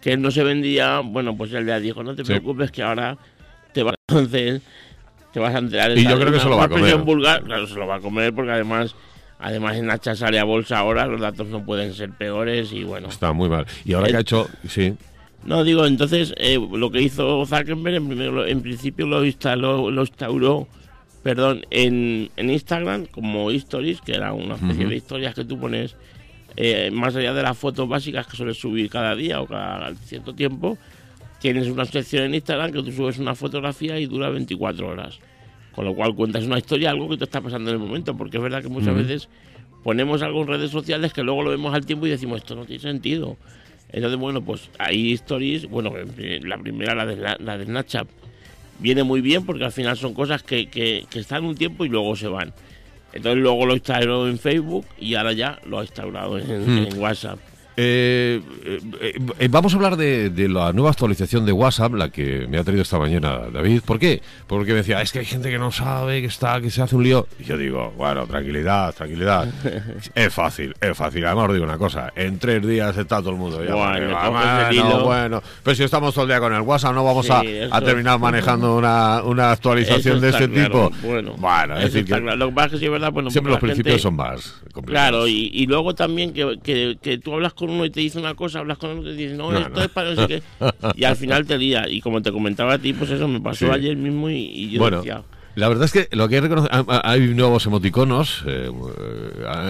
que 0.00 0.16
no 0.16 0.30
se 0.30 0.44
vendía, 0.44 1.00
bueno, 1.00 1.36
pues 1.36 1.52
él 1.52 1.66
le 1.66 1.78
dijo, 1.78 2.02
no 2.02 2.14
te 2.14 2.24
Sí. 2.24 2.28
preocupes 2.32 2.70
que 2.70 2.82
ahora 2.82 3.18
te 3.74 3.82
vas 3.82 3.96
a 4.08 4.18
hacer, 4.18 4.62
te 5.34 5.40
vas 5.40 5.54
a 5.54 5.58
enterar. 5.58 5.98
Y 5.98 6.04
yo 6.04 6.18
creo 6.18 6.32
que 6.32 6.40
se 6.40 6.48
lo 6.48 6.56
va 6.56 6.64
a 6.64 6.68
comer. 6.70 6.96
vulgar, 6.98 7.42
claro, 7.42 7.66
se 7.66 7.74
lo 7.74 7.86
va 7.86 7.96
a 7.96 8.00
comer 8.00 8.32
porque 8.32 8.52
además... 8.52 8.94
Además, 9.40 9.76
Snapchat 9.76 10.16
sale 10.16 10.38
a 10.38 10.44
bolsa 10.44 10.78
ahora, 10.78 11.06
los 11.06 11.20
datos 11.20 11.48
no 11.48 11.62
pueden 11.66 11.92
ser 11.92 12.10
peores 12.12 12.72
y 12.72 12.82
bueno. 12.84 13.08
Está 13.08 13.32
muy 13.34 13.50
mal. 13.50 13.66
Y 13.84 13.92
ahora 13.92 14.06
El- 14.06 14.12
que 14.12 14.16
ha 14.16 14.20
hecho... 14.20 14.48
Sí, 14.66 14.94
No, 15.44 15.64
digo, 15.64 15.84
entonces 15.84 16.32
eh, 16.38 16.58
lo 16.72 16.90
que 16.90 17.02
hizo 17.02 17.44
Zuckerberg 17.44 17.96
en, 17.96 18.08
primero- 18.08 18.46
en 18.46 18.62
principio 18.62 19.06
lo 19.06 19.22
instaló, 19.22 19.90
lo 19.90 20.00
instauró, 20.02 20.66
perdón, 21.22 21.66
en, 21.70 22.30
en 22.36 22.48
Instagram 22.48 23.04
como 23.06 23.50
Stories, 23.50 24.00
que 24.00 24.12
era 24.14 24.32
una 24.32 24.54
especie 24.54 24.86
de 24.86 24.96
historias 24.96 25.34
que 25.34 25.44
tú 25.44 25.58
pones 25.60 25.94
eh, 26.56 26.90
más 26.92 27.14
allá 27.16 27.34
de 27.34 27.42
las 27.42 27.58
fotos 27.58 27.86
básicas 27.86 28.26
que 28.26 28.36
sueles 28.38 28.56
subir 28.56 28.88
cada 28.88 29.14
día 29.14 29.42
o 29.42 29.46
cada 29.46 29.92
cierto 29.96 30.32
tiempo. 30.32 30.78
Tienes 31.44 31.68
una 31.68 31.84
sección 31.84 32.22
en 32.24 32.34
Instagram 32.36 32.72
que 32.72 32.82
tú 32.82 32.90
subes 32.90 33.18
una 33.18 33.34
fotografía 33.34 34.00
y 34.00 34.06
dura 34.06 34.30
24 34.30 34.88
horas. 34.88 35.18
Con 35.74 35.84
lo 35.84 35.94
cual 35.94 36.14
cuentas 36.14 36.44
una 36.44 36.56
historia, 36.56 36.88
algo 36.88 37.06
que 37.06 37.18
te 37.18 37.24
está 37.24 37.42
pasando 37.42 37.68
en 37.68 37.76
el 37.76 37.82
momento, 37.82 38.16
porque 38.16 38.38
es 38.38 38.42
verdad 38.42 38.62
que 38.62 38.70
muchas 38.70 38.94
veces 38.94 39.28
ponemos 39.82 40.22
algo 40.22 40.40
en 40.40 40.48
redes 40.48 40.70
sociales 40.70 41.12
que 41.12 41.22
luego 41.22 41.42
lo 41.42 41.50
vemos 41.50 41.74
al 41.74 41.84
tiempo 41.84 42.06
y 42.06 42.08
decimos, 42.08 42.38
esto 42.38 42.54
no 42.54 42.64
tiene 42.64 42.80
sentido. 42.80 43.36
Entonces, 43.92 44.18
bueno, 44.18 44.42
pues 44.42 44.70
hay 44.78 45.12
stories, 45.12 45.68
bueno, 45.68 45.92
la 46.44 46.56
primera, 46.56 46.94
la 46.94 47.04
de, 47.04 47.16
la, 47.16 47.58
de 47.58 47.64
Snapchat, 47.66 48.08
viene 48.78 49.02
muy 49.02 49.20
bien 49.20 49.44
porque 49.44 49.64
al 49.66 49.72
final 49.72 49.98
son 49.98 50.14
cosas 50.14 50.42
que, 50.42 50.68
que, 50.70 51.04
que 51.10 51.18
están 51.18 51.44
un 51.44 51.56
tiempo 51.56 51.84
y 51.84 51.90
luego 51.90 52.16
se 52.16 52.28
van. 52.28 52.54
Entonces 53.12 53.42
luego 53.42 53.66
lo 53.66 53.74
instaló 53.74 54.28
en 54.28 54.38
Facebook 54.38 54.86
y 54.98 55.14
ahora 55.14 55.34
ya 55.34 55.60
lo 55.66 55.78
ha 55.78 55.82
instaurado 55.82 56.38
en, 56.38 56.50
en 56.50 56.98
WhatsApp. 56.98 57.38
Eh, 57.76 58.40
eh, 58.64 59.18
eh, 59.40 59.48
vamos 59.50 59.72
a 59.72 59.76
hablar 59.76 59.96
de, 59.96 60.30
de 60.30 60.48
la 60.48 60.72
nueva 60.72 60.90
actualización 60.90 61.44
de 61.44 61.52
WhatsApp, 61.52 61.94
la 61.94 62.08
que 62.08 62.46
me 62.48 62.58
ha 62.58 62.64
traído 62.64 62.82
esta 62.82 62.98
mañana 62.98 63.40
David. 63.52 63.80
¿Por 63.84 63.98
qué? 63.98 64.22
Porque 64.46 64.70
me 64.70 64.78
decía, 64.78 65.02
es 65.02 65.10
que 65.12 65.18
hay 65.20 65.24
gente 65.24 65.50
que 65.50 65.58
no 65.58 65.72
sabe, 65.72 66.20
que 66.20 66.28
está, 66.28 66.60
que 66.60 66.70
se 66.70 66.82
hace 66.82 66.94
un 66.94 67.02
lío. 67.02 67.26
Y 67.40 67.44
yo 67.44 67.56
digo, 67.58 67.92
bueno, 67.96 68.26
tranquilidad, 68.26 68.94
tranquilidad. 68.94 69.48
es 70.14 70.32
fácil, 70.32 70.74
es 70.80 70.96
fácil. 70.96 71.24
Además 71.26 71.48
os 71.48 71.54
digo 71.54 71.64
una 71.64 71.78
cosa, 71.78 72.12
en 72.14 72.38
tres 72.38 72.64
días 72.66 72.96
está 72.96 73.18
todo 73.18 73.30
el 73.30 73.36
mundo 73.36 73.64
ya. 73.64 73.74
Bueno, 73.74 75.04
bueno. 75.04 75.42
Pero 75.62 75.74
si 75.74 75.82
estamos 75.82 76.14
todo 76.14 76.24
el 76.24 76.28
día 76.30 76.40
con 76.40 76.52
el 76.54 76.60
WhatsApp, 76.60 76.94
no 76.94 77.04
vamos 77.04 77.26
Sí, 77.26 77.32
a, 77.32 77.42
eso- 77.42 77.74
a 77.74 77.80
terminar 77.80 78.18
manejando 78.18 78.76
una, 78.76 79.22
una 79.24 79.50
actualización 79.52 80.20
de 80.20 80.28
este 80.30 80.48
claro. 80.48 80.90
tipo. 80.90 81.06
Bueno, 81.08 81.34
bueno 81.38 81.76
es 81.78 81.84
decir, 81.92 82.04
que 82.04 82.20
claro. 82.20 82.36
Lo 82.36 82.48
que 82.48 82.54
pasa 82.54 82.66
es 82.66 82.72
que 82.72 82.78
sí 82.78 82.88
verdad, 82.88 83.10
bueno, 83.12 83.30
siempre 83.30 83.50
los 83.50 83.58
porque 83.60 83.72
la 83.72 83.74
principios 83.74 83.94
gente- 83.94 84.02
son 84.02 84.16
más 84.16 84.62
complicados. 84.72 85.10
Claro, 85.10 85.26
y, 85.28 85.50
y 85.52 85.66
luego 85.66 85.94
también 85.94 86.32
que, 86.32 86.58
que, 86.62 86.98
que 87.02 87.18
tú 87.18 87.32
hablas 87.34 87.52
con 87.54 87.63
uno 87.70 87.84
y 87.84 87.90
te 87.90 88.00
dice 88.00 88.18
una 88.18 88.34
cosa, 88.34 88.58
hablas 88.60 88.78
con 88.78 88.90
otro 88.98 89.12
y 89.12 89.16
te 89.16 89.22
dice, 89.22 89.34
no, 89.34 89.50
No, 89.52 89.58
esto 89.58 89.70
no. 89.70 89.82
es 89.82 89.88
para 89.88 90.14
no 90.14 90.22
sé 90.22 90.26
qué. 90.28 90.42
Y 90.96 91.04
al 91.04 91.16
final 91.16 91.46
te 91.46 91.58
lía. 91.58 91.88
Y 91.88 92.00
como 92.00 92.22
te 92.22 92.30
comentaba 92.32 92.74
a 92.74 92.78
ti, 92.78 92.92
pues 92.92 93.10
eso 93.10 93.26
me 93.28 93.40
pasó 93.40 93.66
Sí. 93.66 93.72
ayer 93.72 93.96
mismo 93.96 94.28
y, 94.30 94.36
y 94.36 94.70
yo 94.70 94.80
bueno, 94.80 94.98
decía, 94.98 95.22
la 95.56 95.68
verdad 95.68 95.84
es 95.84 95.92
que 95.92 96.08
lo 96.16 96.28
que 96.28 96.38
hay, 96.38 96.84
hay 97.04 97.20
nuevos 97.34 97.64
emoticonos 97.66 98.42
eh, 98.46 98.70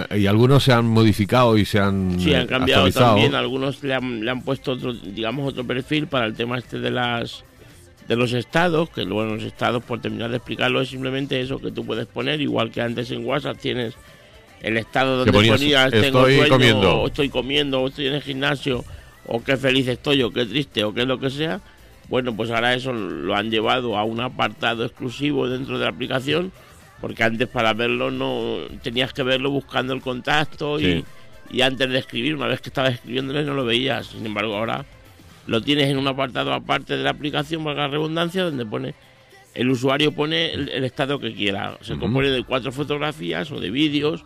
eh, 0.09 0.19
y 0.19 0.25
algunos 0.27 0.63
se 0.63 0.73
han 0.73 0.85
modificado 0.87 1.57
y 1.57 1.65
se 1.65 1.79
han, 1.79 2.19
Sí, 2.19 2.31
eh, 2.31 2.37
han 2.37 2.47
cambiado 2.47 2.81
actualizado. 2.85 3.05
también. 3.13 3.35
Algunos 3.35 3.83
le 3.83 3.93
han, 3.93 4.25
le 4.25 4.31
han 4.31 4.41
puesto 4.41 4.71
otro, 4.73 4.93
digamos, 4.93 5.47
otro 5.47 5.63
perfil 5.65 6.07
para 6.07 6.25
el 6.25 6.33
tema 6.35 6.57
este 6.57 6.79
de 6.79 6.91
las 6.91 7.43
de 8.07 8.15
los 8.15 8.33
estados, 8.33 8.91
que 8.91 9.03
luego 9.03 9.25
los 9.33 9.41
estados, 9.43 9.83
por 9.83 9.99
terminar 9.99 10.29
de 10.29 10.37
explicarlo, 10.37 10.79
es 10.79 10.89
simplemente 10.89 11.41
eso 11.41 11.57
que 11.57 11.71
tú 11.71 11.83
puedes 11.83 12.05
poner, 12.05 12.39
igual 12.39 12.69
que 12.69 12.79
antes 12.81 13.09
en 13.09 13.25
WhatsApp 13.25 13.57
tienes 13.59 13.95
el 14.67 14.77
estado 14.77 15.17
donde 15.17 15.31
ponías, 15.31 15.59
ponías 15.59 15.91
tengo 15.91 16.19
"Estoy 16.27 16.35
sueño", 16.37 16.49
comiendo. 16.49 16.95
o 17.01 17.07
estoy 17.07 17.29
comiendo, 17.29 17.81
o 17.81 17.87
estoy 17.87 18.07
en 18.07 18.13
el 18.15 18.21
gimnasio, 18.21 18.83
o 19.27 19.43
qué 19.43 19.57
feliz 19.57 19.87
estoy, 19.87 20.21
o 20.23 20.31
qué 20.31 20.45
triste, 20.45 20.83
o 20.83 20.93
qué 20.93 21.05
lo 21.05 21.19
que 21.19 21.29
sea. 21.29 21.61
Bueno, 22.09 22.35
pues 22.35 22.51
ahora 22.51 22.73
eso 22.73 22.93
lo 22.93 23.35
han 23.35 23.49
llevado 23.49 23.97
a 23.97 24.03
un 24.03 24.19
apartado 24.21 24.85
exclusivo 24.85 25.47
dentro 25.49 25.77
de 25.79 25.85
la 25.85 25.91
aplicación, 25.91 26.51
porque 27.01 27.23
antes 27.23 27.47
para 27.47 27.73
verlo 27.73 28.11
no 28.11 28.57
tenías 28.83 29.13
que 29.13 29.23
verlo 29.23 29.49
buscando 29.51 29.93
el 29.93 30.01
contacto 30.01 30.79
Sí. 30.79 31.03
y, 31.51 31.57
y 31.57 31.61
antes 31.61 31.89
de 31.89 31.97
escribir, 31.99 32.35
una 32.35 32.47
vez 32.47 32.61
que 32.61 32.69
estabas 32.69 32.93
escribiéndole 32.93 33.43
no 33.43 33.53
lo 33.53 33.65
veías. 33.65 34.07
Sin 34.07 34.25
embargo, 34.25 34.55
ahora 34.55 34.85
lo 35.47 35.61
tienes 35.61 35.89
en 35.89 35.97
un 35.97 36.07
apartado 36.07 36.53
aparte 36.53 36.97
de 36.97 37.03
la 37.03 37.11
aplicación, 37.11 37.63
valga 37.63 37.83
la 37.83 37.89
redundancia, 37.89 38.43
donde 38.43 38.65
pone 38.65 38.93
el 39.53 39.69
usuario 39.69 40.11
pone 40.11 40.53
el, 40.53 40.69
el 40.69 40.83
estado 40.83 41.17
que 41.19 41.33
quiera. 41.33 41.77
Se 41.81 41.97
compone 41.97 42.29
de 42.29 42.43
cuatro 42.43 42.71
fotografías 42.71 43.49
o 43.51 43.59
de 43.59 43.69
vídeos 43.71 44.25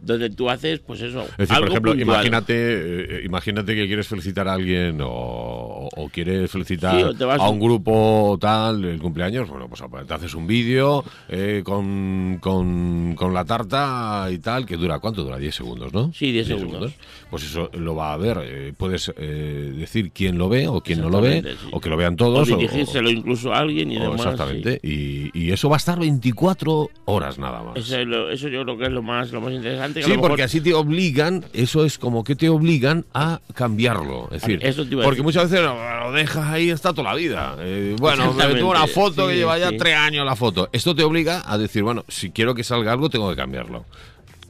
donde 0.00 0.30
tú 0.30 0.48
haces, 0.48 0.78
pues 0.80 1.00
eso. 1.00 1.22
Es 1.38 1.48
decir, 1.48 1.58
por 1.58 1.68
ejemplo, 1.68 1.92
puntual. 1.92 2.16
imagínate, 2.16 2.54
eh, 2.54 3.22
imagínate 3.24 3.74
que 3.74 3.86
quieres 3.86 4.06
felicitar 4.08 4.46
a 4.48 4.54
alguien 4.54 5.00
o, 5.02 5.88
o 5.94 6.08
quieres 6.08 6.50
felicitar 6.50 6.94
Sí, 6.96 7.02
o 7.24 7.30
a 7.32 7.48
un 7.50 7.58
grupo 7.60 8.38
tal 8.40 8.84
el 8.84 8.98
cumpleaños. 9.00 9.48
Bueno, 9.48 9.68
pues 9.68 9.82
te 10.06 10.14
haces 10.14 10.34
un 10.34 10.46
vídeo 10.46 11.04
eh, 11.28 11.62
con, 11.64 12.38
con, 12.40 13.14
con 13.14 13.34
la 13.34 13.44
tarta 13.44 14.28
y 14.30 14.38
tal, 14.38 14.64
que 14.66 14.76
dura, 14.76 14.98
¿cuánto 14.98 15.24
dura? 15.24 15.36
10 15.38 15.54
segundos, 15.54 15.92
¿no? 15.92 16.12
Sí, 16.12 16.32
10 16.32 16.46
segundos. 16.46 16.92
Pues 17.30 17.44
eso 17.44 17.70
lo 17.74 17.94
va 17.94 18.12
a 18.12 18.16
ver. 18.16 18.38
eh, 18.44 18.72
puedes 18.76 19.12
eh, 19.16 19.72
decir 19.76 20.10
quién 20.12 20.38
lo 20.38 20.48
ve 20.48 20.68
o 20.68 20.80
quién 20.80 21.00
no 21.00 21.10
lo 21.10 21.20
ve, 21.20 21.42
sí. 21.42 21.68
o 21.72 21.80
que 21.80 21.88
lo 21.90 21.96
vean 21.96 22.16
todos. 22.16 22.50
o- 22.50 22.56
dirigírselo 22.56 23.10
incluso 23.10 23.52
a 23.52 23.58
alguien 23.58 23.90
y 23.90 23.98
demás. 23.98 24.20
sí. 24.22 24.28
exactamente. 24.28 24.80
Y, 24.82 25.30
y 25.38 25.50
eso 25.52 25.68
va 25.68 25.76
a 25.76 25.78
estar 25.78 25.98
24 25.98 26.88
horas 27.06 27.38
nada 27.38 27.62
más. 27.62 27.76
Eso, 27.76 27.98
es 27.98 28.06
lo- 28.06 28.30
eso 28.30 28.48
yo 28.48 28.62
creo 28.64 28.78
que 28.78 28.84
es 28.84 28.92
lo 28.92 29.02
más, 29.02 29.32
lo 29.32 29.40
más 29.40 29.52
interesante. 29.52 29.87
Sí, 29.94 30.00
mejor- 30.10 30.20
porque 30.20 30.42
así 30.42 30.60
te 30.60 30.74
obligan, 30.74 31.44
eso 31.52 31.84
es 31.84 31.98
como 31.98 32.24
que 32.24 32.34
te 32.36 32.48
obligan 32.48 33.04
a 33.14 33.40
cambiarlo. 33.54 34.28
Es 34.32 34.42
decir, 34.42 34.60
Eso 34.62 34.84
porque 35.02 35.22
muchas 35.22 35.50
veces 35.50 35.64
lo, 35.64 36.12
dejas 36.12 36.46
ahí, 36.46 36.70
está 36.70 36.92
toda 36.92 37.10
la 37.10 37.14
vida. 37.14 37.56
Eh, 37.60 37.96
bueno, 37.98 38.32
me 38.34 38.54
tuvo 38.54 38.70
una 38.70 38.86
foto 38.86 39.26
que 39.26 39.34
sí, 39.34 39.38
lleva 39.40 39.58
ya 39.58 39.70
sí. 39.70 39.76
tres 39.78 39.94
años 39.96 40.24
la 40.24 40.36
foto. 40.36 40.68
Esto 40.72 40.94
te 40.94 41.02
obliga 41.04 41.42
a 41.46 41.58
decir, 41.58 41.82
bueno, 41.82 42.04
si 42.08 42.30
quiero 42.30 42.54
que 42.54 42.64
salga 42.64 42.92
algo, 42.92 43.08
tengo 43.10 43.28
que 43.30 43.36
cambiarlo. 43.36 43.84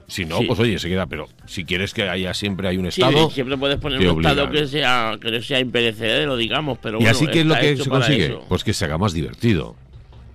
Si 0.07 0.25
no, 0.25 0.39
Sí. 0.39 0.45
pues 0.47 0.59
oye, 0.59 0.79
se 0.79 0.89
queda. 0.89 1.05
Pero 1.07 1.29
si 1.47 1.65
quieres 1.67 1.93
que 1.93 2.09
haya 2.09 2.33
siempre 2.33 2.67
hay 2.69 2.79
un 2.79 2.91
Sí, 2.91 3.03
estado. 3.03 3.29
siempre 3.31 3.59
puedes 3.59 3.77
poner 3.79 3.99
un 4.11 4.25
estado 4.25 4.51
que 4.51 4.67
sea 4.67 5.19
que 5.21 5.31
no 5.31 5.43
sea 5.43 5.61
imperecedero, 5.61 6.37
digamos, 6.39 6.79
pero 6.83 6.97
y 6.97 7.03
bueno, 7.03 7.11
así 7.11 7.27
que 7.27 7.41
es 7.41 7.47
lo 7.47 7.55
que 7.57 7.77
se 7.77 7.91
consigue. 7.91 8.27
eso. 8.27 8.45
Pues 8.49 8.65
que 8.65 8.73
se 8.73 8.87
haga 8.87 8.97
más 8.97 9.13
divertido. 9.13 9.77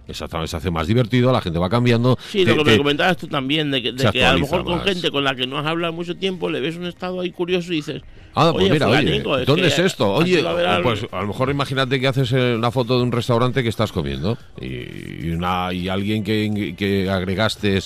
Exactamente, 0.08 0.50
se 0.52 0.58
hace 0.58 0.70
más 0.72 0.86
divertido, 0.88 1.32
la 1.32 1.42
gente 1.42 1.60
va 1.60 1.70
cambiando. 1.70 2.18
Sí, 2.30 2.44
te- 2.44 2.52
lo 2.56 2.58
que 2.64 2.72
te- 2.72 2.72
me 2.72 2.78
comentabas 2.78 3.18
tú 3.18 3.28
también, 3.28 3.72
de 3.72 3.82
que, 3.82 3.92
de 3.94 4.00
se 4.00 4.12
que 4.12 4.26
a 4.26 4.34
lo 4.34 4.40
mejor 4.40 4.64
con 4.64 4.76
más. 4.78 4.84
gente 4.86 5.12
con 5.12 5.24
la 5.24 5.34
que 5.36 5.48
no 5.48 5.58
has 5.58 5.66
hablado 5.66 5.94
mucho 5.94 6.16
tiempo 6.18 6.50
le 6.50 6.60
ves 6.60 6.76
un 6.76 6.86
estado 6.86 7.22
ahí 7.22 7.32
curioso 7.32 7.72
y 7.72 7.78
dices, 7.78 8.02
Ah, 8.36 8.50
pues 8.52 8.64
Oye, 8.64 8.74
mira, 8.74 8.88
oye, 8.90 9.18
es 9.42 9.46
¿dónde 9.46 9.68
es 9.68 9.78
esto? 9.78 10.12
Oye, 10.12 10.40
a 10.46 10.82
pues 10.82 11.06
a 11.12 11.22
lo 11.22 11.28
mejor 11.28 11.52
imagínate 11.52 12.00
que 12.00 12.08
haces 12.08 12.32
eh, 12.34 12.56
una 12.56 12.72
foto 12.72 12.98
de 12.98 13.04
un 13.04 13.12
restaurante 13.12 13.62
que 13.62 13.70
estás 13.70 13.92
comiendo 13.92 14.40
y, 14.60 15.28
y 15.28 15.30
una, 15.36 15.72
y 15.72 15.88
alguien 15.88 16.24
que, 16.24 16.74
que 16.76 17.12
agregaste 17.12 17.80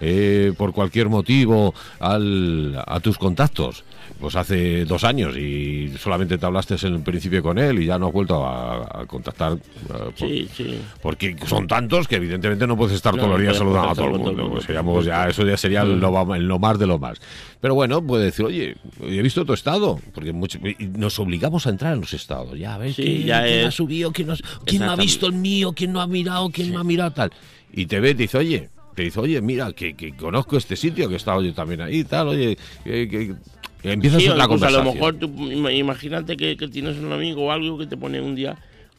eh, 0.00 0.52
por 0.58 0.72
cualquier 0.72 1.08
motivo 1.08 1.72
al, 2.00 2.82
a 2.84 2.98
tus 2.98 3.16
contactos, 3.16 3.84
pues 4.22 4.36
hace 4.36 4.84
dos 4.84 5.02
años 5.02 5.36
y 5.36 5.92
solamente 5.98 6.38
te 6.38 6.46
hablaste 6.46 6.76
en 6.86 6.94
el 6.94 7.02
principio 7.02 7.42
con 7.42 7.58
él 7.58 7.82
y 7.82 7.86
ya 7.86 7.98
no 7.98 8.06
has 8.06 8.12
vuelto 8.12 8.46
a, 8.46 9.00
a 9.02 9.04
contactar. 9.06 9.54
eh, 9.54 9.58
por- 9.88 10.14
sí, 10.16 10.48
sí. 10.56 10.80
porque 11.02 11.36
son 11.46 11.66
tantos 11.66 12.06
que 12.06 12.16
evidentemente 12.16 12.66
no 12.68 12.76
puedes 12.76 12.94
estar 12.94 13.12
No, 13.14 13.18
todos 13.22 13.32
los 13.32 13.40
días 13.42 13.56
saludando 13.56 13.90
a 13.90 13.94
todo 13.96 14.06
el 14.14 14.18
mundo. 14.20 14.48
Pues 14.52 14.64
seríamos 14.64 15.04
ya, 15.04 15.28
eso 15.28 15.44
ya 15.44 15.56
sería 15.56 15.82
lo, 15.84 15.96
lo 15.96 16.58
más 16.60 16.78
de 16.78 16.86
lo 16.86 16.98
más. 17.00 17.18
Pero 17.60 17.74
bueno, 17.74 18.00
puede 18.06 18.26
decir, 18.26 18.44
oye, 18.44 18.76
he 19.02 19.22
visto 19.22 19.44
tu 19.44 19.52
estado, 19.54 19.98
porque 20.14 20.32
mucho- 20.32 20.60
nos 20.96 21.18
obligamos 21.18 21.66
a 21.66 21.70
entrar 21.70 21.94
en 21.94 22.00
los 22.02 22.14
estados. 22.14 22.56
Ya, 22.56 22.76
a 22.76 22.78
ver, 22.78 22.92
Sí, 22.94 23.02
¿quién, 23.02 23.26
ya 23.26 23.42
quién 23.42 23.58
es- 23.58 23.66
ha 23.66 23.70
subido, 23.72 24.12
quién, 24.12 24.28
no- 24.28 24.34
quién 24.64 24.84
ha 24.84 24.94
visto 24.94 25.26
el 25.26 25.32
mío, 25.34 25.72
quién 25.72 25.92
no 25.92 26.00
ha 26.00 26.06
mirado, 26.06 26.48
quién 26.50 26.70
no 26.72 26.78
ha 26.78 26.84
mirado 26.84 27.10
tal. 27.10 27.32
Y 27.72 27.86
te 27.86 27.98
ve 27.98 28.10
y 28.10 28.14
te 28.14 28.22
dice, 28.22 28.38
oye, 28.38 28.68
te 28.94 29.02
dice, 29.02 29.20
oye, 29.20 29.40
mira, 29.40 29.72
que, 29.72 29.94
que 29.94 30.14
conozco 30.16 30.56
este 30.56 30.76
sitio, 30.76 31.08
que 31.08 31.14
he 31.14 31.16
estado 31.16 31.42
yo 31.42 31.52
también 31.54 31.80
ahí 31.80 32.04
tal, 32.04 32.28
oye, 32.28 32.56
que, 32.84 33.08
que- 33.08 33.34
empiezas 33.84 34.22
Sí, 34.22 34.28
o 34.28 34.36
la 34.36 34.44
incluso 34.44 34.66
a 34.66 34.70
lo 34.70 34.84
mejor 34.92 35.14
tú 35.14 35.26
ima- 35.28 35.72
imagínate 35.74 36.36
que, 36.36 36.56
que 36.56 36.68
tienes 36.68 36.96
un 36.98 37.12
amigo 37.12 37.46
o 37.46 37.50
algo 37.52 37.78
que 37.78 37.86
te 37.86 37.96
pone 37.96 38.20
un 38.20 38.34
día, 38.34 38.56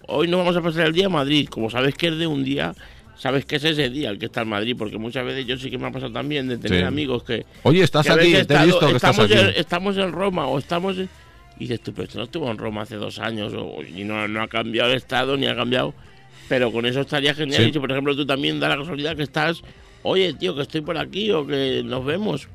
hoy 0.08 0.28
nos 0.28 0.40
vamos 0.40 0.58
a 0.58 0.62
pasar 0.62 0.88
el 0.88 0.94
día 0.94 1.06
en 1.06 1.12
Madrid, 1.12 1.48
como 1.48 1.70
sabes 1.70 1.96
que 1.96 2.08
es 2.10 2.18
de 2.18 2.28
un 2.28 2.44
día, 2.44 2.74
sabes 3.18 3.46
que 3.46 3.56
es 3.58 3.64
ese 3.64 3.90
día 3.90 4.10
el 4.10 4.20
que 4.20 4.26
está 4.26 4.42
en 4.42 4.50
Madrid, 4.50 4.76
porque 4.78 4.98
muchas 4.98 5.24
veces 5.26 5.46
yo 5.46 5.58
sí 5.58 5.70
que 5.72 5.78
me 5.78 5.88
ha 5.88 5.92
pasado 5.92 6.12
también 6.12 6.48
de 6.50 6.58
tener 6.58 6.80
Sí. 6.82 6.86
amigos 6.86 7.24
que... 7.24 7.46
Oye, 7.64 7.84
estás 7.84 8.06
que 8.06 8.12
a 8.12 8.16
aquí, 8.16 8.32
te 8.32 8.38
he 8.38 8.42
estado- 8.42 8.66
visto 8.66 8.80
que 8.88 8.96
estás 8.96 9.12
estamos, 9.12 9.32
aquí. 9.32 9.40
en, 9.40 9.50
estamos 9.56 9.98
en 9.98 10.12
Roma 10.12 10.48
o 10.48 10.58
estamos 10.60 10.98
en... 10.98 11.08
Y 11.58 11.60
dices 11.62 11.82
tú, 11.82 11.94
pero 11.94 12.06
esto 12.06 12.18
no 12.18 12.24
estuvo 12.26 12.50
en 12.52 12.58
Roma 12.58 12.82
hace 12.82 12.96
dos 12.96 13.20
años 13.20 13.54
o, 13.56 13.82
y 13.84 14.04
no, 14.04 14.28
no 14.28 14.42
ha 14.42 14.48
cambiado 14.48 14.90
el 14.92 14.98
estado 14.98 15.38
ni 15.38 15.46
ha 15.46 15.56
cambiado... 15.56 15.94
Pero 16.50 16.74
con 16.74 16.86
eso 16.86 17.00
estaría 17.00 17.34
genial. 17.34 17.64
Sí. 17.64 17.70
Y 17.70 17.74
si, 17.74 17.80
por 17.80 17.90
ejemplo, 17.90 18.14
tú 18.18 18.26
también 18.26 18.60
da 18.60 18.68
la 18.68 18.76
casualidad 18.78 19.16
que 19.16 19.24
estás, 19.24 19.62
oye, 20.04 20.34
tío, 20.34 20.56
que 20.56 20.62
estoy 20.62 20.82
por 20.82 20.98
aquí 20.98 21.32
o 21.32 21.46
que 21.48 21.82
nos 21.84 22.04
vemos. 22.06 22.48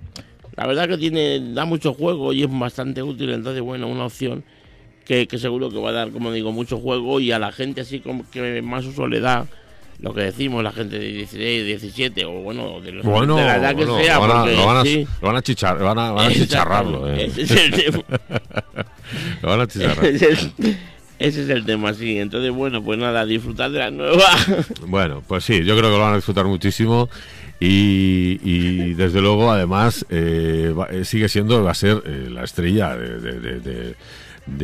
La 0.56 0.66
verdad 0.66 0.88
que 0.88 0.98
tiene 0.98 1.52
da 1.54 1.64
mucho 1.64 1.94
juego 1.94 2.32
y 2.32 2.42
es 2.42 2.48
bastante 2.50 3.02
útil. 3.02 3.30
Entonces, 3.30 3.62
bueno, 3.62 3.86
una 3.88 4.06
opción 4.06 4.44
que, 5.04 5.26
que 5.28 5.38
seguro 5.38 5.70
que 5.70 5.78
va 5.78 5.90
a 5.90 5.92
dar, 5.92 6.10
como 6.10 6.32
digo, 6.32 6.50
mucho 6.52 6.78
juego 6.78 7.20
y 7.20 7.30
a 7.32 7.38
la 7.38 7.52
gente 7.52 7.80
así 7.82 8.00
como 8.00 8.28
que 8.30 8.60
más 8.62 8.84
uso 8.84 9.06
le 9.06 9.20
da. 9.20 9.46
Lo 10.00 10.14
que 10.14 10.20
decimos, 10.20 10.62
la 10.62 10.70
gente 10.70 10.96
de 10.96 11.08
16, 11.08 11.66
17 11.66 12.24
o 12.24 12.30
bueno, 12.42 12.80
de, 12.80 12.92
los, 12.92 13.04
Bueno, 13.04 13.34
de 13.34 13.42
la 13.42 13.56
edad 13.56 13.74
que 13.74 13.84
sea. 13.84 14.14
lo 14.14 14.20
van 14.20 14.30
a, 14.30 14.40
porque, 14.42 14.56
lo 14.56 14.66
van 14.66 14.76
a- 14.76 14.82
sí. 14.84 15.06
lo 15.20 15.26
van 15.26 15.36
a 15.36 15.42
chichar, 15.42 15.78
van 15.82 15.98
a, 15.98 16.12
van 16.12 16.26
a 16.30 16.32
chicharrarlo. 16.32 17.12
eh. 17.12 17.24
Ese 17.24 17.42
es 17.42 17.50
el 17.50 17.70
tema. 17.72 18.04
Lo 19.42 19.48
van 19.48 19.60
a 19.62 19.66
chicharrar. 19.66 20.12
Ese 21.18 21.42
es- 21.42 21.48
el 21.50 21.64
tema, 21.64 21.94
sí. 21.94 22.18
Entonces, 22.18 22.50
bueno, 22.52 22.82
pues 22.82 22.98
nada, 22.98 23.24
disfrutar 23.26 23.70
de 23.70 23.78
la 23.80 23.90
nueva. 23.90 24.24
Bueno, 24.86 25.22
pues 25.26 25.44
sí, 25.44 25.64
yo 25.64 25.76
creo 25.76 25.90
que 25.90 25.96
lo 25.96 26.00
van 26.00 26.12
a 26.12 26.16
disfrutar 26.16 26.46
muchísimo 26.46 27.08
y, 27.60 28.38
y, 28.44 28.94
desde 28.94 29.20
luego 29.20 29.50
además 29.50 30.06
eh, 30.10 30.72
eh, 30.90 31.04
sigue 31.04 31.28
siendo, 31.28 31.62
va 31.64 31.72
a 31.72 31.74
ser 31.74 32.02
eh, 32.06 32.28
la 32.30 32.44
estrella 32.44 32.96
de, 32.96 33.20
de- 33.20 33.94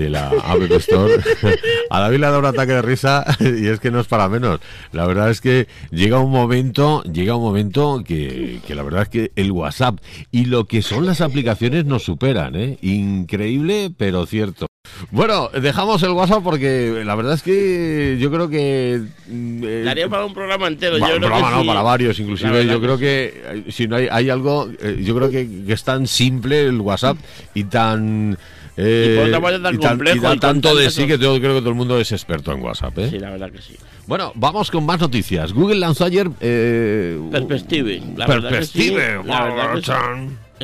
la 0.09 0.29
App 0.29 0.63
Store. 0.79 1.13
A 1.91 2.01
David 2.01 2.17
le 2.19 2.27
dado 2.27 2.39
un 2.39 2.47
ataque 2.47 2.73
de 2.73 2.81
risa 2.83 3.23
y 3.41 3.67
es 3.67 3.81
que 3.81 3.91
no 3.91 4.01
es 4.01 4.07
para 4.07 4.31
menos. 4.31 4.61
La 4.93 5.07
verdad 5.07 5.29
es 5.31 5.43
que 5.43 5.67
llega 5.91 6.21
un 6.21 6.31
momento, 6.31 7.03
llega 7.03 7.37
un 7.37 7.43
momento 7.43 8.03
que, 8.03 8.61
que 8.67 8.75
la 8.75 8.83
verdad 8.83 9.03
es 9.03 9.09
que 9.11 9.33
el 9.37 9.53
WhatsApp 9.53 9.99
y 10.33 10.47
lo 10.47 10.65
que 10.65 10.81
son 10.81 11.05
las 11.05 11.21
aplicaciones 11.21 11.85
nos 11.85 12.03
superan, 12.05 12.57
¿eh? 12.57 12.79
Increíble, 12.81 13.91
pero 13.95 14.25
cierto. 14.25 14.67
Bueno, 15.11 15.49
dejamos 15.51 16.03
el 16.03 16.11
WhatsApp 16.11 16.43
porque 16.43 17.03
la 17.05 17.15
verdad 17.15 17.35
es 17.35 17.43
que 17.43 18.17
yo 18.21 18.31
creo 18.31 18.49
que... 18.49 19.01
mm, 19.29 19.65
eh, 19.65 19.83
Daría 19.85 20.09
para 20.09 20.25
un 20.25 20.35
programa 20.35 20.67
entero. 20.69 20.99
Va, 20.99 21.09
yo 21.09 21.15
un 21.15 21.21
creo 21.21 21.31
programa 21.31 21.49
que 21.51 21.55
no, 21.57 21.63
sí. 21.63 21.69
para 21.69 21.83
varios, 21.83 22.19
inclusive. 22.21 22.67
Yo 22.67 22.81
creo 22.81 22.99
que 22.99 23.43
eh, 23.45 23.65
si 23.73 23.87
no 23.87 23.97
hay, 23.97 24.09
hay 24.11 24.31
algo, 24.31 24.69
eh, 24.81 25.01
yo 25.05 25.15
creo 25.17 25.31
que, 25.31 25.49
que 25.67 25.73
es 25.73 25.85
tan 25.85 26.07
simple 26.07 26.67
el 26.67 26.81
WhatsApp 26.81 27.17
y 27.55 27.65
tan 27.65 28.37
Eh, 28.77 29.11
Y 29.13 29.17
por 29.19 29.27
otra 29.29 29.41
parte 29.41 29.59
tan 29.61 29.75
y 29.75 29.79
tan- 29.79 29.91
complejo 29.91 30.17
y 30.17 30.21
da 30.21 30.35
y 30.35 30.39
tanto 30.41 30.75
de 30.75 30.91
sí 30.91 31.07
que 31.07 31.17
yo 31.17 31.39
creo 31.39 31.55
que 31.55 31.61
todo 31.61 31.69
el 31.71 31.77
mundo 31.77 31.99
es 32.01 32.11
experto 32.11 32.51
en 32.53 32.61
WhatsApp. 32.61 32.99
¿eh? 32.99 33.09
Sí, 33.11 33.19
la 33.21 33.31
verdad 33.31 33.53
que 33.53 33.63
sí. 33.63 33.77
Bueno, 34.09 34.33
vamos 34.35 34.71
con 34.73 34.85
más 34.85 34.99
noticias. 35.01 35.53
Google 35.53 35.77
lanzó 35.77 36.05
ayer. 36.05 36.29
Eh, 36.41 37.21
Perspective, 37.31 38.03
la 38.17 38.27
verdad 38.27 38.51
que 38.51 38.65
sí, 38.67 38.91
Perspective. 38.91 39.23
la 39.27 39.45
verdad 39.45 39.75
que 39.75 39.83
sí. 39.83 39.93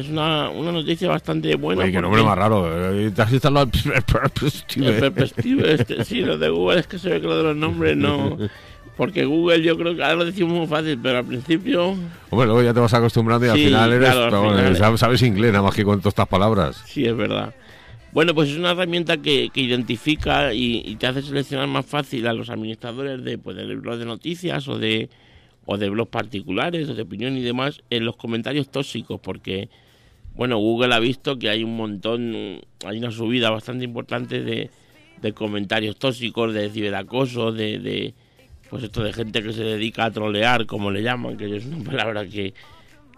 Es 0.01 0.09
una, 0.09 0.51
una 0.51 0.73
noticia 0.73 1.09
bastante 1.09 1.55
buena. 1.57 1.83
Oye, 1.83 1.93
qué 1.93 2.01
nombre 2.01 2.23
más 2.23 2.37
raro. 2.37 2.93
eh, 2.99 3.11
¿Te 3.11 3.23
has 3.23 3.33
instalado 3.33 3.67
el 3.67 4.03
Perspective? 4.03 4.89
El 5.07 5.13
Perspective, 5.13 5.73
este, 5.75 6.05
sí, 6.05 6.21
lo 6.21 6.37
de 6.39 6.49
Google 6.49 6.81
es 6.81 6.87
que 6.87 6.99
se 6.99 7.09
ve 7.11 7.21
que 7.21 7.27
lo 7.27 7.37
de 7.37 7.43
los 7.45 7.57
nombres 7.57 7.97
no. 7.97 8.37
Porque 8.97 9.25
Google 9.25 9.63
yo 9.63 9.79
creo 9.79 9.97
que 9.97 10.03
ahora 10.03 10.17
lo 10.17 10.25
decimos 10.27 10.53
muy 10.53 10.67
fácil, 10.67 10.99
pero 11.03 11.19
al 11.19 11.25
principio 11.25 11.97
Hombre, 12.29 12.47
luego 12.47 12.63
ya 12.63 12.75
te 12.75 12.81
vas 12.81 12.93
acostumbrando 12.93 13.47
y 13.47 13.49
al 13.49 13.57
final 13.57 13.93
eres. 13.95 14.11
claro, 14.11 14.51
al 14.51 14.55
bueno, 14.55 14.75
sabes- 14.77 15.01
sabes 15.01 15.23
inglés 15.23 15.53
nada 15.53 15.63
más 15.65 15.75
que 15.75 15.85
con 15.85 16.01
todas 16.01 16.13
estas 16.13 16.29
palabras. 16.29 16.83
sí 16.87 17.07
es 17.07 17.17
verdad. 17.17 17.55
Bueno, 18.13 18.35
pues 18.35 18.51
es 18.51 18.59
una 18.59 18.73
herramienta 18.73 19.17
que, 19.19 19.49
que 19.55 19.61
identifica 19.63 20.53
y, 20.53 20.83
y 20.85 20.97
te 20.97 21.07
hace 21.07 21.23
seleccionar 21.23 21.69
más 21.69 21.87
fácil 21.87 22.27
a 22.27 22.33
los 22.35 22.51
administradores 22.51 23.23
de, 23.25 23.39
pues, 23.39 23.57
de 23.57 23.75
blogs 23.75 24.01
de 24.01 24.05
noticias 24.05 24.67
o 24.69 24.77
de, 24.79 25.09
o 25.65 25.79
de 25.79 25.89
blogs 25.89 26.11
particulares 26.11 26.89
o 26.91 26.95
de 26.95 27.03
opinión 27.03 27.37
y 27.39 27.41
demás 27.43 27.81
en 27.89 28.05
los 28.05 28.17
comentarios 28.17 28.69
tóxicos, 28.71 29.19
porque 29.21 29.69
bueno, 30.41 30.57
Google 30.57 30.95
ha 30.95 30.99
visto 30.99 31.39
que 31.39 31.51
hay 31.51 31.63
un 31.63 31.77
montón, 31.77 32.63
hay 32.87 32.97
una 32.97 33.11
subida 33.11 33.51
bastante 33.51 33.85
importante 33.85 34.41
de, 34.41 34.71
comentarios 35.35 35.99
tóxicos, 35.99 36.55
de 36.55 36.71
ciberacoso, 36.71 37.53
de, 37.53 37.79
de 37.79 38.15
pues 38.71 38.85
esto 38.85 39.05
de 39.05 39.13
gente 39.13 39.43
que 39.43 39.53
se 39.53 39.63
dedica 39.63 40.07
a 40.07 40.11
trolear, 40.11 40.65
como 40.65 40.91
le 40.91 41.03
llaman, 41.03 41.37
que 41.37 41.55
es 41.59 41.67
una 41.67 41.85
palabra 41.85 42.25
que, 42.25 42.55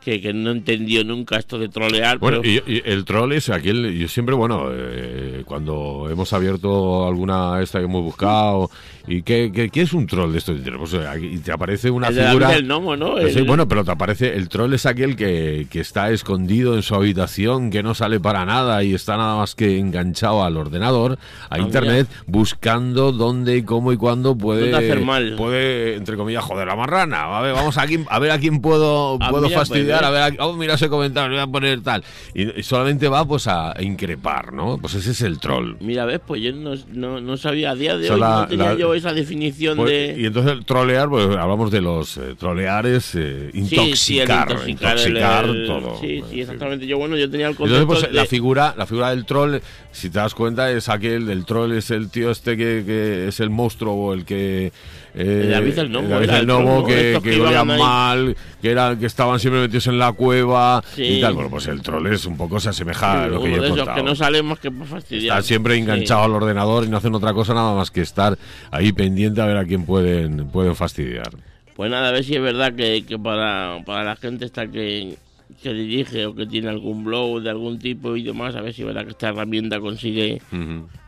que, 0.05 0.21
que 0.21 0.33
no 0.33 0.51
he 0.51 0.53
entendido 0.55 1.05
nunca 1.05 1.37
esto 1.37 1.59
de 1.59 1.69
trolear. 1.69 2.19
Bueno, 2.19 2.41
pero- 2.43 2.65
y, 2.67 2.75
y 2.77 2.83
el 2.85 3.05
troll 3.05 3.33
es 3.33 3.49
aquel, 3.51 3.97
yo 3.97 4.09
siempre, 4.09 4.35
bueno, 4.35 4.67
eh, 4.73 5.43
cuando 5.47 6.09
hemos 6.11 6.33
abierto 6.33 7.07
alguna 7.07 7.61
esta 7.63 7.79
que 7.79 7.85
hemos 7.85 8.03
buscado, 8.03 8.71
¿y 9.07 9.23
qué, 9.23 9.51
qué, 9.55 9.69
qué 9.71 9.83
es 9.83 9.93
un 9.93 10.07
troll 10.07 10.33
de 10.33 10.39
esto? 10.39 10.55
Pues, 10.79 10.95
aquí 10.95 11.39
te 11.39 11.53
aparece 11.53 11.91
una 11.91 12.09
el 12.09 12.15
de 12.17 12.25
figura... 12.27 12.47
David 12.49 12.61
el 12.61 12.67
gnomo, 12.67 12.97
¿no? 12.97 13.17
Sí, 13.29 13.43
bueno, 13.43 13.69
pero 13.69 13.85
te 13.85 13.91
aparece, 13.93 14.35
el 14.37 14.49
troll 14.49 14.73
es 14.75 14.87
aquel 14.87 15.17
que, 15.17 15.67
que 15.71 15.81
está 15.81 16.11
escondido 16.11 16.75
en 16.75 16.83
su 16.83 16.95
habitación, 16.95 17.71
que 17.71 17.83
no 17.83 17.95
sale 17.95 18.19
para 18.21 18.45
nada 18.45 18.83
y 18.85 18.95
está 18.95 19.17
nada 19.17 19.37
más 19.37 19.55
que 19.55 19.79
enganchado 19.79 20.45
al 20.45 20.57
ordenador, 20.57 21.19
a 21.49 21.57
Ah, 21.57 21.59
internet, 21.61 22.09
buscando 22.27 23.13
dónde, 23.13 23.65
cómo 23.65 23.93
y 23.93 23.97
cuándo 23.97 24.37
puede, 24.37 24.71
Dónde 24.71 24.77
hacer 24.79 25.05
mal. 25.05 25.35
puede, 25.37 25.95
entre 25.97 26.17
comillas, 26.17 26.43
joder 26.45 26.67
la 26.67 26.75
marrana. 26.77 27.39
A 27.39 27.41
ver, 27.43 27.55
vamos 27.55 27.79
aquí, 27.79 27.99
a 28.09 28.19
ver 28.19 28.31
a 28.33 28.39
quién 28.39 28.61
puedo, 28.61 29.19
Ah, 29.21 29.31
puedo 29.31 29.45
mira, 29.47 29.59
fastidiar, 29.59 29.87
pues, 29.87 29.92
a 29.99 30.11
ver, 30.11 30.23
a- 30.41 30.47
oh, 30.47 30.55
mira 30.55 30.75
ese 30.75 30.89
comentario, 30.89 31.33
voy 31.37 31.43
a 31.43 31.47
poner 31.47 31.81
tal. 31.83 32.03
Y, 32.35 32.59
y 32.61 32.63
solamente 32.63 33.09
va 33.09 33.25
pues 33.27 33.47
a 33.47 33.75
increpar, 33.81 34.53
¿no? 34.53 34.79
Pues 34.79 34.95
ese 34.95 35.11
es 35.13 35.23
el 35.23 35.39
troll. 35.39 35.77
Mira, 35.81 36.05
ves, 36.05 36.21
pues 36.27 36.43
yo 36.43 36.53
no, 36.53 36.75
no, 36.93 37.21
no 37.21 37.37
sabía 37.37 37.71
a 37.71 37.75
día 37.75 37.97
de 37.97 38.05
Esa 38.07 38.15
hoy, 38.15 38.21
la- 38.21 38.41
no 38.43 38.49
tenía 38.49 38.73
la- 38.73 38.79
yo 38.79 38.95
esa 38.95 39.13
definición 39.13 39.77
Pues, 39.77 39.91
de... 39.91 40.17
Y 40.21 40.27
entonces 40.27 40.53
el 40.53 40.65
trolear, 40.65 41.09
pues 41.09 41.27
hablamos 41.37 41.71
de 41.71 41.81
los 41.81 42.17
eh, 42.17 42.35
troleares, 42.39 43.15
eh, 43.15 43.51
intoxicar, 43.55 43.89
Sí, 43.93 43.97
sí, 43.97 44.19
el 44.21 44.31
intoxicar, 44.31 44.99
el- 44.99 45.05
intoxicar 45.07 45.45
el- 45.45 45.67
todo. 45.67 45.99
Sí, 46.01 46.23
sí, 46.31 46.41
exactamente. 46.41 46.87
Yo, 46.87 46.99
bueno, 46.99 47.17
yo 47.17 47.31
tenía 47.31 47.49
el 47.49 47.57
concepto 47.57 47.81
Entonces, 47.83 48.05
pues, 48.07 48.15
la 48.15 48.23
de- 48.23 48.29
figura, 48.29 48.75
la 48.77 48.87
figura 48.87 49.11
del 49.11 49.25
troll, 49.25 49.57
si 49.93 50.11
te 50.11 50.19
das 50.19 50.35
cuenta, 50.35 50.71
es 50.71 50.89
aquel 50.89 51.27
del 51.27 51.45
troll, 51.45 51.73
es 51.73 51.91
el 51.91 52.11
tío 52.11 52.31
este 52.31 52.57
que, 52.57 52.83
que 52.87 53.29
es 53.29 53.41
el 53.41 53.51
monstruo 53.51 53.95
o 53.95 54.13
el 54.15 54.25
que. 54.25 54.73
Eh, 55.14 55.49
David 55.50 55.78
el 55.78 55.88
Gnomo, 55.90 56.09
David 56.09 56.31
el 56.31 56.35
el 56.37 56.47
Gnomo, 56.47 56.64
troll, 56.64 56.81
¿no? 56.81 56.87
que, 56.87 57.19
que 57.23 57.31
que 57.31 57.37
iban 57.37 57.66
mal, 57.66 58.37
que, 58.62 58.71
era, 58.71 58.97
que 58.99 59.04
estaban 59.07 59.38
siempre 59.38 59.61
metidos 59.61 59.87
en 59.88 59.99
la 59.99 60.12
cueva 60.12 60.83
Sí. 60.95 61.02
y 61.04 61.21
tal. 61.21 61.35
Bueno, 61.35 61.50
pues 61.50 61.66
el 61.66 61.83
troll 61.83 62.07
es 62.07 62.25
un 62.25 62.37
poco, 62.38 62.59
se 62.61 62.71
asemeja 62.71 63.25
a 63.25 63.26
lo 63.28 63.42
que 63.42 63.50
yo 63.50 63.57
he 63.57 63.64
esos 63.66 63.76
contado. 63.76 63.97
que 63.97 64.02
no 64.02 64.14
salen 64.14 64.47
más 64.47 64.59
que 64.59 64.71
fastidiar. 64.71 65.37
Están 65.38 65.42
siempre 65.45 65.75
Sí. 65.75 65.81
enganchados 65.81 66.25
al 66.25 66.33
ordenador 66.33 66.85
y 66.85 66.88
no 66.88 66.97
hacen 66.97 67.14
otra 67.14 67.35
cosa 67.35 67.52
nada 67.52 67.75
más 67.75 67.90
que 67.90 68.00
estar 68.00 68.38
ahí 68.71 68.92
pendiente 68.92 69.40
a 69.42 69.47
ver 69.47 69.59
a 69.59 69.64
quién 69.66 69.85
pueden, 69.85 70.49
pueden 70.49 70.75
fastidiar. 70.75 71.31
Pues 71.76 71.90
nada, 71.90 72.09
a 72.09 72.12
ver 72.12 72.23
si 72.25 72.35
es 72.35 72.42
verdad 72.42 72.75
que, 72.75 73.04
que 73.07 73.19
para, 73.19 73.78
para 73.85 74.04
la 74.04 74.16
gente 74.16 74.45
esta 74.47 74.66
que, 74.66 75.16
que 75.62 75.72
dirige 75.72 76.27
o 76.27 76.35
que 76.35 76.46
tiene 76.46 76.68
algún 76.68 77.05
blog 77.05 77.40
de 77.42 77.51
algún 77.51 77.79
tipo 77.79 78.16
y 78.16 78.22
demás, 78.22 78.55
a 78.57 78.61
ver 78.61 78.75
si 78.75 78.83
verdad 78.85 79.05
que 79.05 79.11
esta 79.12 79.29
herramienta 79.29 79.81
consigue 79.81 80.42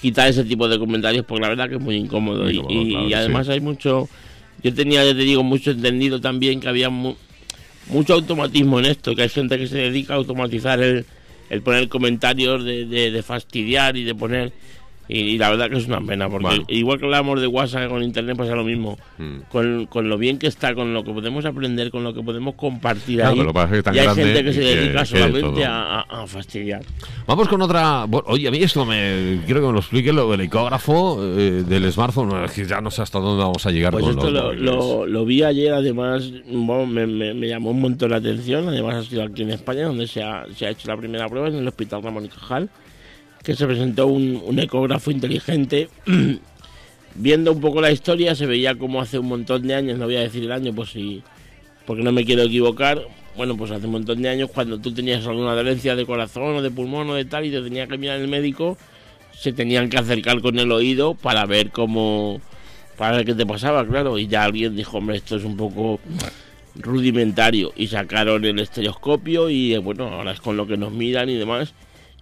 quitar 0.01 0.29
ese 0.29 0.45
tipo 0.45 0.69
de 0.69 0.79
comentarios, 0.79 1.25
porque 1.27 1.43
la 1.43 1.49
verdad 1.49 1.69
que 1.69 1.75
es 1.77 1.81
muy 1.81 1.97
incómodo. 1.97 2.45
Muy 2.45 2.53
y, 2.53 2.57
incómodo, 2.57 2.83
y- 2.83 2.91
claro 2.91 3.07
y 3.07 3.09
que 3.09 3.15
además 3.17 3.47
sí. 3.47 3.53
hay 3.53 3.61
mucho, 3.61 4.09
yo 4.63 4.75
tenía, 4.75 5.05
ya 5.05 5.13
te 5.13 5.23
digo, 5.23 5.43
mucho 5.43 5.73
entendido 5.73 6.21
también 6.21 6.61
que 6.61 6.69
había 6.69 6.89
mu- 6.89 7.17
mucho 7.89 8.15
automatismo 8.15 8.79
en 8.79 8.87
esto, 8.87 9.15
que 9.15 9.23
hay 9.23 9.29
gente 9.29 9.59
que 9.59 9.67
se 9.67 9.77
dedica 9.79 10.15
a 10.15 10.17
automatizar 10.17 10.81
el, 10.81 11.05
el 11.51 11.61
poner 11.63 11.89
comentarios 11.89 12.65
de, 12.65 12.87
de- 12.87 13.11
de 13.11 13.23
fastidiar 13.23 13.97
y 13.97 14.05
de 14.05 14.15
poner... 14.15 14.53
Y, 15.07 15.19
y 15.19 15.39
la 15.39 15.51
verdad 15.51 15.69
que 15.69 15.77
es 15.77 15.87
una 15.87 16.01
pena, 16.01 16.31
porque 16.31 16.47
Bueno. 16.47 16.65
igual 16.69 16.99
que 16.99 17.05
hablábamos 17.05 17.41
de 17.41 17.47
WhatsApp 17.47 17.89
con 17.91 18.03
Internet 18.03 18.37
pasa 18.39 18.55
lo 18.55 18.65
mismo. 18.65 18.97
Mm. 19.19 19.41
Con, 19.51 19.87
con 19.87 20.09
lo 20.09 20.17
bien 20.17 20.39
que 20.39 20.47
está, 20.47 20.75
con 20.75 20.95
lo 20.95 21.05
que 21.05 21.13
podemos 21.13 21.45
aprender, 21.45 21.91
con 21.91 22.05
lo 22.05 22.15
que 22.15 22.23
podemos 22.23 22.55
compartir 22.55 23.17
Claro, 23.19 23.31
ahí. 23.33 23.37
pero 23.37 23.45
lo 23.49 23.53
que 23.53 23.55
pasa 23.55 23.67
es 23.67 23.71
que 23.73 23.79
es 23.79 23.85
tan 23.85 23.95
y 23.95 23.99
hay 23.99 24.09
gente 24.15 24.45
que 24.45 24.53
se 24.55 24.61
dedica 24.61 25.01
que 25.01 25.07
solamente 25.07 25.65
a, 25.67 26.25
fastidiar. 26.27 26.83
Vamos 27.27 27.49
con 27.49 27.61
otra. 27.61 28.05
Oye, 28.27 28.49
a 28.49 28.51
mí 28.51 28.59
esto 28.63 28.87
me. 28.87 29.41
Quiero 29.45 29.61
que 29.61 29.67
me 29.67 29.73
lo 29.75 29.79
explique 29.81 30.13
lo 30.13 30.31
del 30.31 30.41
ecógrafo 30.41 31.19
eh, 31.23 31.65
del 31.69 31.93
smartphone. 31.93 32.45
Es 32.45 32.53
que 32.53 32.65
ya 32.65 32.81
no 32.81 32.91
sé 32.91 33.03
hasta 33.03 33.19
dónde 33.19 33.43
vamos 33.45 33.65
a 33.67 33.71
llegar 33.71 33.93
Pues 33.93 34.05
con 34.05 34.13
esto 34.13 34.31
los 34.31 34.57
lo, 34.57 35.05
lo, 35.05 35.07
lo 35.07 35.25
vi 35.27 35.43
ayer, 35.43 35.73
además 35.75 36.31
bueno, 36.47 36.87
me, 36.87 37.07
me- 37.07 37.35
me 37.35 37.47
llamó 37.49 37.71
un 37.73 37.81
montón 37.83 38.11
la 38.11 38.17
atención. 38.17 38.69
Además, 38.69 38.95
ha 38.95 39.03
sido 39.03 39.23
aquí 39.23 39.43
en 39.43 39.51
España 39.51 39.85
donde 39.87 40.07
se 40.07 40.23
ha, 40.23 40.47
se 40.57 40.67
ha 40.67 40.71
hecho 40.71 40.89
la 40.89 40.97
primera 40.97 41.29
prueba 41.29 41.49
en 41.49 41.57
el 41.57 41.69
Hospital 41.69 42.03
Ramón 42.03 42.25
y 42.25 42.29
Cajal, 42.29 42.71
que 43.45 43.55
se 43.55 43.67
presentó 43.67 44.07
un, 44.07 44.43
un 44.45 44.59
ecógrafo 44.59 45.11
inteligente. 45.11 45.89
Viendo 47.15 47.53
un 47.53 47.61
poco 47.61 47.81
la 47.81 47.93
historia, 47.93 48.35
se 48.35 48.47
veía 48.47 48.75
como 48.75 49.01
hace 49.01 49.21
un 49.21 49.27
montón 49.27 49.63
de 49.69 49.75
años, 49.75 49.99
no 49.99 50.07
voy 50.07 50.17
a 50.17 50.21
decir 50.21 50.43
el 50.43 50.51
año, 50.51 50.75
pues 50.75 50.91
sí, 50.91 51.23
porque 51.87 52.03
no 52.03 52.11
me 52.11 52.25
quiero 52.25 52.43
equivocar. 52.43 53.07
Bueno, 53.37 53.57
pues 53.57 53.71
hace 53.71 53.87
un 53.87 53.93
montón 53.93 54.21
de 54.23 54.29
años, 54.29 54.51
cuando 54.53 54.79
tú 54.79 54.93
tenías 54.93 55.25
alguna 55.27 55.55
dolencia 55.55 55.95
de 55.95 56.07
corazón 56.07 56.57
o 56.57 56.63
de 56.63 56.71
pulmón 56.71 57.09
o 57.11 57.15
de 57.15 57.25
tal, 57.25 57.45
y 57.45 57.51
te 57.51 57.63
tenía 57.63 57.87
que 57.87 57.99
mirar 57.99 58.21
el 58.21 58.27
médico, 58.27 58.77
se 59.33 59.53
tenían 59.53 59.91
que 59.91 59.99
acercar 59.99 60.41
con 60.41 60.59
el 60.59 60.73
oído 60.73 61.15
para 61.15 61.47
ver 61.47 61.71
cómo 61.71 62.41
para 62.97 63.17
ver 63.17 63.27
qué 63.27 63.35
te 63.35 63.47
pasaba, 63.47 63.87
claro, 63.87 64.19
y 64.19 64.29
ya 64.29 64.45
alguien 64.45 64.77
dijo, 64.77 64.99
hombre, 64.99 65.17
esto 65.17 65.37
es 65.37 65.45
un 65.45 65.57
poco 65.57 66.01
rudimentario, 66.77 67.73
y 67.77 67.89
sacaron 67.89 68.45
el 68.45 68.59
estereoscopio 68.59 69.51
y 69.51 69.75
eh, 69.75 69.79
bueno, 69.79 70.09
ahora 70.09 70.33
es 70.33 70.41
con 70.41 70.57
lo 70.57 70.67
que 70.67 70.77
nos 70.77 70.93
miran 70.93 71.29
y 71.29 71.35
demás, 71.35 71.75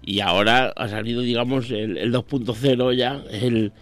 y 0.03 0.21
ahora 0.21 0.73
ha 0.77 0.89
salido, 0.89 1.21
digamos, 1.23 1.71
el, 1.71 1.97
el 1.97 2.13
2.0 2.13 2.95
ya, 2.97 3.23
el, 3.31 3.73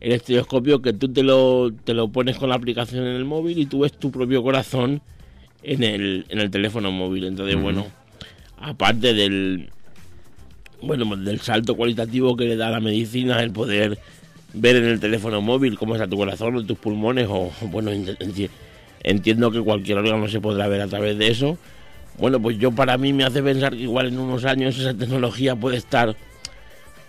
el 0.00 0.12
estereoscopio 0.12 0.82
que 0.82 0.92
tú 0.92 1.08
te 1.12 1.22
lo, 1.22 1.72
te 1.84 1.94
lo 1.94 2.08
pones 2.08 2.36
con 2.36 2.48
la 2.50 2.54
aplicación 2.56 3.06
en 3.06 3.14
el 3.16 3.24
móvil 3.24 3.58
y 3.58 3.66
tú 3.66 3.80
ves 3.80 3.92
tu 3.92 4.10
propio 4.10 4.42
corazón 4.42 5.00
en 5.62 5.82
el, 5.82 6.26
en 6.28 6.38
el 6.40 6.50
teléfono 6.50 6.90
móvil, 6.92 7.24
entonces 7.24 7.56
bueno, 7.60 7.86
aparte 8.58 9.14
del, 9.14 9.68
bueno, 10.82 11.06
pues 11.08 11.24
del 11.24 11.40
salto 11.40 11.74
cualitativo 11.74 12.36
que 12.36 12.44
le 12.46 12.56
da 12.56 12.70
la 12.70 12.80
medicina 12.80 13.42
el 13.42 13.50
poder 13.50 13.98
ver 14.52 14.76
en 14.76 14.86
el 14.86 14.98
teléfono 15.00 15.40
móvil 15.40 15.78
cómo 15.78 15.94
está 15.94 16.08
tu 16.08 16.16
corazón 16.16 16.56
o 16.56 16.64
tus 16.64 16.78
pulmones 16.78 17.26
o 17.30 17.50
bueno 17.70 17.90
ent- 17.92 18.16
enti- 18.18 18.48
entiendo 19.02 19.50
que 19.50 19.60
cualquier 19.60 19.98
órgano 19.98 20.28
se 20.28 20.40
podrá 20.40 20.66
ver 20.68 20.80
a 20.80 20.88
través 20.88 21.16
de 21.18 21.28
eso 21.28 21.58
bueno 22.20 22.40
pues 22.40 22.58
yo 22.58 22.70
para 22.70 22.96
mí 22.98 23.12
me 23.12 23.24
hace 23.24 23.42
pensar 23.42 23.72
que 23.72 23.82
igual 23.82 24.06
en 24.08 24.18
unos 24.18 24.44
años 24.44 24.78
esa 24.78 24.94
tecnología 24.94 25.56
puede 25.56 25.76
estar 25.78 26.14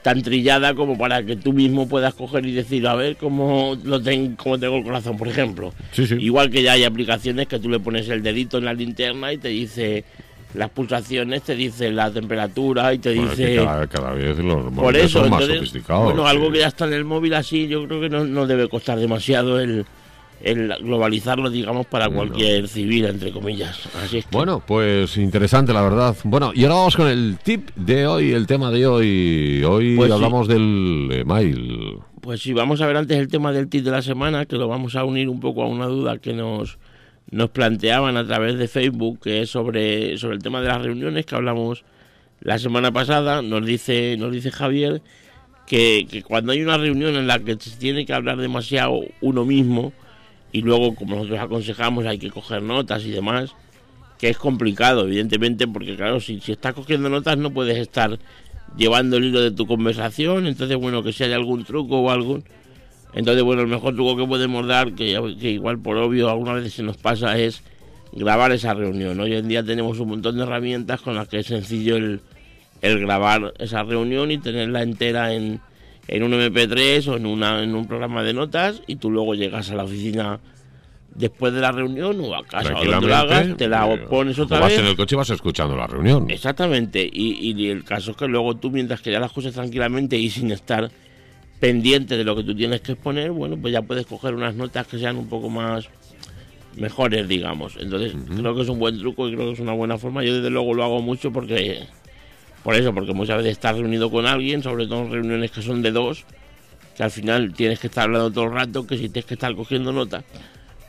tan 0.01 0.23
trillada 0.23 0.73
como 0.73 0.97
para 0.97 1.23
que 1.23 1.35
tú 1.35 1.53
mismo 1.53 1.87
puedas 1.87 2.13
coger 2.15 2.43
y 2.45 2.51
decir 2.53 2.87
a 2.87 2.95
ver 2.95 3.17
cómo 3.17 3.77
lo 3.83 4.01
ten- 4.01 4.35
cómo 4.35 4.57
tengo 4.57 4.77
el 4.77 4.83
corazón 4.83 5.17
por 5.17 5.27
ejemplo 5.27 5.73
Sí, 5.91 6.07
sí. 6.07 6.15
Igual 6.19 6.49
que 6.49 6.63
ya 6.63 6.71
hay 6.73 6.85
aplicaciones 6.85 7.47
que 7.47 7.59
tú 7.59 7.69
le 7.69 7.79
pones 7.79 8.09
el 8.09 8.23
dedito 8.23 8.57
en 8.57 8.65
la 8.65 8.73
linterna 8.73 9.31
y 9.31 9.37
te 9.37 9.49
dice 9.49 10.03
las 10.53 10.69
pulsaciones, 10.69 11.43
te 11.43 11.55
dice 11.55 11.91
la 11.91 12.11
temperatura 12.11 12.93
y 12.93 12.97
te 12.97 13.13
Bueno, 13.15 13.31
es 13.31 13.37
que 13.37 13.45
dice... 13.47 13.63
cada, 13.63 13.87
cada 13.87 14.11
vez 14.13 14.37
los 14.39 14.73
Por 14.73 14.97
eso, 14.97 15.19
son 15.21 15.29
más 15.29 15.41
entonces, 15.43 15.57
sofisticados. 15.69 16.03
bueno, 16.05 16.27
algo 16.27 16.51
que 16.51 16.59
ya 16.59 16.67
está 16.67 16.85
en 16.87 16.93
el 16.93 17.05
móvil 17.05 17.35
así, 17.35 17.67
yo 17.69 17.87
creo 17.87 18.01
que 18.01 18.09
no, 18.09 18.25
no 18.25 18.45
debe 18.47 18.67
costar 18.67 18.99
demasiado 18.99 19.59
el, 19.61 19.85
el 20.43 20.73
globalizarlo, 20.81 21.49
digamos, 21.49 21.85
para 21.85 22.09
cualquier 22.09 22.67
civil, 22.67 23.05
entre 23.05 23.31
comillas. 23.31 23.79
Así 24.03 24.19
es 24.19 24.25
que- 24.25 24.31
Bueno, 24.35 24.63
pues 24.65 25.17
interesante, 25.17 25.73
la 25.73 25.81
verdad. 25.81 26.15
Bueno, 26.23 26.51
y 26.55 26.63
ahora 26.63 26.75
vamos 26.75 26.95
con 26.95 27.07
el 27.07 27.37
tip 27.43 27.69
de 27.75 28.07
hoy, 28.07 28.31
el 28.31 28.47
tema 28.47 28.71
de 28.71 28.85
hoy. 28.87 29.63
Hoy 29.63 29.95
Pues 29.95 30.07
sí. 30.09 30.13
hablamos 30.13 30.47
del 30.47 31.09
email. 31.11 31.97
Pues 32.21 32.41
sí, 32.41 32.53
vamos 32.53 32.81
a 32.81 32.87
ver 32.87 32.97
antes 32.97 33.17
el 33.17 33.27
tema 33.27 33.51
del 33.51 33.67
tip 33.67 33.83
de 33.83 33.91
la 33.91 34.01
semana, 34.01 34.45
que 34.45 34.55
lo 34.55 34.67
vamos 34.67 34.95
a 34.95 35.03
unir 35.03 35.27
un 35.29 35.39
poco 35.39 35.63
a 35.63 35.67
una 35.67 35.85
duda 35.87 36.17
que 36.19 36.33
nos, 36.33 36.77
nos 37.31 37.49
planteaban 37.49 38.15
a 38.17 38.25
través 38.27 38.57
de 38.57 38.67
Facebook, 38.67 39.19
que 39.21 39.41
es 39.41 39.49
sobre, 39.49 40.17
sobre 40.17 40.35
el 40.35 40.43
tema 40.43 40.61
de 40.61 40.67
las 40.67 40.81
reuniones 40.83 41.25
que 41.25 41.35
hablamos 41.35 41.83
la 42.39 42.59
semana 42.59 42.91
pasada. 42.91 43.41
Nos 43.41 43.65
dice, 43.65 44.17
nos 44.19 44.31
dice 44.31 44.51
Javier 44.51 45.01
que, 45.67 46.05
que 46.09 46.21
cuando 46.21 46.51
hay 46.51 46.61
una 46.61 46.77
reunión 46.77 47.15
en 47.15 47.25
la 47.27 47.39
que 47.39 47.55
se 47.59 47.71
tiene 47.77 48.05
que 48.05 48.13
hablar 48.13 48.37
demasiado 48.37 48.99
uno 49.21 49.45
mismo, 49.45 49.93
y 50.51 50.61
luego, 50.61 50.95
como 50.95 51.15
nosotros 51.15 51.39
aconsejamos, 51.39 52.05
hay 52.05 52.17
que 52.17 52.29
coger 52.29 52.61
notas 52.61 53.05
y 53.05 53.11
demás, 53.11 53.55
que 54.17 54.29
es 54.29 54.37
complicado, 54.37 55.05
evidentemente, 55.05 55.67
porque 55.67 55.95
claro, 55.95 56.19
si, 56.19 56.39
si 56.41 56.51
estás 56.51 56.73
cogiendo 56.73 57.09
notas 57.09 57.37
no 57.37 57.51
puedes 57.51 57.77
estar 57.77 58.19
llevando 58.77 59.17
el 59.17 59.25
hilo 59.25 59.41
de 59.41 59.51
tu 59.51 59.65
conversación. 59.65 60.47
Entonces, 60.47 60.77
bueno, 60.77 61.03
que 61.03 61.13
si 61.13 61.23
hay 61.23 61.33
algún 61.33 61.63
truco 61.63 61.99
o 62.01 62.11
algo. 62.11 62.41
Entonces, 63.13 63.43
bueno, 63.43 63.61
el 63.61 63.67
mejor 63.67 63.93
truco 63.93 64.15
que 64.15 64.25
podemos 64.25 64.67
dar, 64.67 64.93
que, 64.93 65.19
igual 65.41 65.79
por 65.79 65.97
obvio 65.97 66.29
algunas 66.29 66.55
veces 66.55 66.73
se 66.73 66.83
nos 66.83 66.97
pasa, 66.97 67.37
es 67.37 67.63
grabar 68.13 68.51
esa 68.51 68.73
reunión. 68.73 69.19
Hoy 69.19 69.33
en 69.35 69.47
día 69.47 69.63
tenemos 69.63 69.99
un 69.99 70.09
montón 70.09 70.37
de 70.37 70.43
herramientas 70.43 71.01
con 71.01 71.15
las 71.15 71.27
que 71.27 71.39
es 71.39 71.47
sencillo 71.47 71.97
el, 71.97 72.21
el 72.81 72.99
grabar 72.99 73.53
esa 73.59 73.83
reunión 73.83 74.31
y 74.31 74.37
tenerla 74.37 74.81
entera 74.81 75.33
en, 75.33 75.59
en 76.11 76.23
un 76.23 76.33
MP3 76.33 77.07
o 77.07 77.17
en, 77.17 77.25
una, 77.25 77.63
en 77.63 77.73
un 77.73 77.87
programa 77.87 78.21
de 78.21 78.33
notas 78.33 78.81
y 78.85 78.97
tú 78.97 79.09
luego 79.09 79.33
llegas 79.33 79.71
a 79.71 79.75
la 79.75 79.85
oficina 79.85 80.39
después 81.15 81.53
de 81.53 81.61
la 81.61 81.71
reunión 81.71 82.19
o 82.21 82.35
a 82.35 82.45
casa 82.45 82.73
o 82.75 82.85
donde 82.85 83.07
lo 83.07 83.15
hagas, 83.15 83.57
te 83.57 83.67
la 83.67 83.91
eh, 83.93 83.97
pones 83.97 84.37
otra 84.37 84.59
vas 84.59 84.69
vez. 84.69 84.79
en 84.79 84.85
el 84.85 84.95
coche 84.95 85.15
y 85.15 85.17
vas 85.17 85.29
escuchando 85.29 85.75
la 85.75 85.87
reunión. 85.87 86.29
Exactamente, 86.29 87.09
y, 87.11 87.51
y, 87.51 87.69
el 87.69 87.83
caso 87.83 88.11
es 88.11 88.17
que 88.17 88.27
luego 88.27 88.55
tú, 88.57 88.69
mientras 88.69 89.01
que 89.01 89.11
ya 89.11 89.19
las 89.19 89.31
cosas 89.31 89.53
tranquilamente 89.53 90.17
y 90.17 90.29
sin 90.29 90.51
estar 90.51 90.91
pendiente 91.59 92.17
de 92.17 92.23
lo 92.23 92.35
que 92.35 92.43
tú 92.43 92.55
tienes 92.55 92.81
que 92.81 92.93
exponer, 92.93 93.31
bueno, 93.31 93.57
pues 93.57 93.73
ya 93.73 93.81
puedes 93.81 94.05
coger 94.05 94.35
unas 94.35 94.55
notas 94.55 94.87
que 94.87 94.99
sean 94.99 95.17
un 95.17 95.27
poco 95.27 95.49
más 95.49 95.89
mejores, 96.75 97.27
digamos. 97.27 97.77
Entonces, 97.79 98.13
creo 98.35 98.55
que 98.55 98.61
es 98.61 98.69
un 98.69 98.79
buen 98.79 98.97
truco 98.97 99.27
y 99.27 99.33
creo 99.33 99.47
que 99.47 99.53
es 99.53 99.59
una 99.59 99.73
buena 99.73 99.97
forma. 99.97 100.23
Yo, 100.23 100.35
desde 100.35 100.49
luego, 100.49 100.73
lo 100.73 100.83
hago 100.83 101.01
mucho 101.01 101.31
porque. 101.31 101.87
Por 102.63 102.75
eso, 102.75 102.93
porque 102.93 103.13
muchas 103.13 103.37
veces 103.37 103.53
estás 103.53 103.75
reunido 103.75 104.11
con 104.11 104.27
alguien, 104.27 104.61
sobre 104.61 104.87
todo 104.87 105.01
en 105.01 105.11
reuniones 105.11 105.51
que 105.51 105.61
son 105.61 105.81
de 105.81 105.91
dos, 105.91 106.25
que 106.95 107.03
al 107.03 107.11
final 107.11 107.53
tienes 107.53 107.79
que 107.79 107.87
estar 107.87 108.03
hablando 108.03 108.31
todo 108.31 108.45
el 108.45 108.51
rato, 108.51 108.85
que 108.85 108.97
si 108.97 109.09
tienes 109.09 109.25
que 109.25 109.33
estar 109.33 109.55
cogiendo 109.55 109.91
notas 109.91 110.23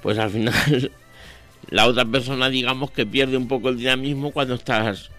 pues 0.02 0.18
al 0.18 0.30
final 0.30 0.90
la 1.70 1.86
otra 1.86 2.04
persona 2.04 2.50
digamos 2.50 2.90
que 2.90 3.06
pierde 3.06 3.36
un 3.36 3.48
poco 3.48 3.70
el 3.70 3.78
dinamismo 3.78 4.32
cuando 4.32 4.54
estás 4.54 5.10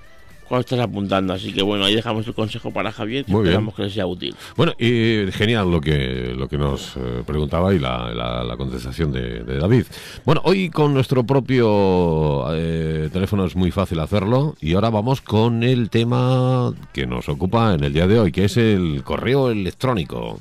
cuando 0.47 0.61
estás 0.61 0.79
apuntando. 0.79 1.33
Así 1.33 1.53
que 1.53 1.61
bueno, 1.61 1.85
ahí 1.85 1.95
dejamos 1.95 2.27
el 2.27 2.33
consejo 2.33 2.71
para 2.71 2.91
Javier, 2.91 3.25
que 3.25 3.31
esperamos 3.31 3.73
que 3.75 3.83
le 3.83 3.89
sea 3.89 4.05
útil. 4.05 4.35
Bueno, 4.55 4.73
y 4.77 5.31
genial 5.31 5.71
lo 5.71 5.81
que, 5.81 6.33
lo 6.35 6.47
que 6.47 6.57
nos 6.57 6.95
eh, 6.97 7.23
preguntaba 7.25 7.73
y 7.73 7.79
la, 7.79 8.13
la, 8.13 8.57
contestación 8.57 9.11
de, 9.11 9.43
David. 9.43 9.85
Bueno, 10.25 10.41
hoy 10.45 10.69
con 10.69 10.93
nuestro 10.93 11.23
propio 11.23 12.45
eh, 12.53 13.09
teléfono 13.11 13.45
es 13.45 13.55
muy 13.55 13.71
fácil 13.71 13.99
hacerlo 13.99 14.55
y 14.61 14.73
ahora 14.73 14.89
vamos 14.89 15.21
con 15.21 15.63
el 15.63 15.89
tema 15.89 16.73
que 16.93 17.07
nos 17.07 17.29
ocupa 17.29 17.73
en 17.73 17.83
el 17.83 17.93
día 17.93 18.07
de 18.07 18.19
hoy, 18.19 18.31
que 18.31 18.45
es 18.45 18.57
el 18.57 19.03
correo 19.03 19.49
electrónico. 19.49 20.39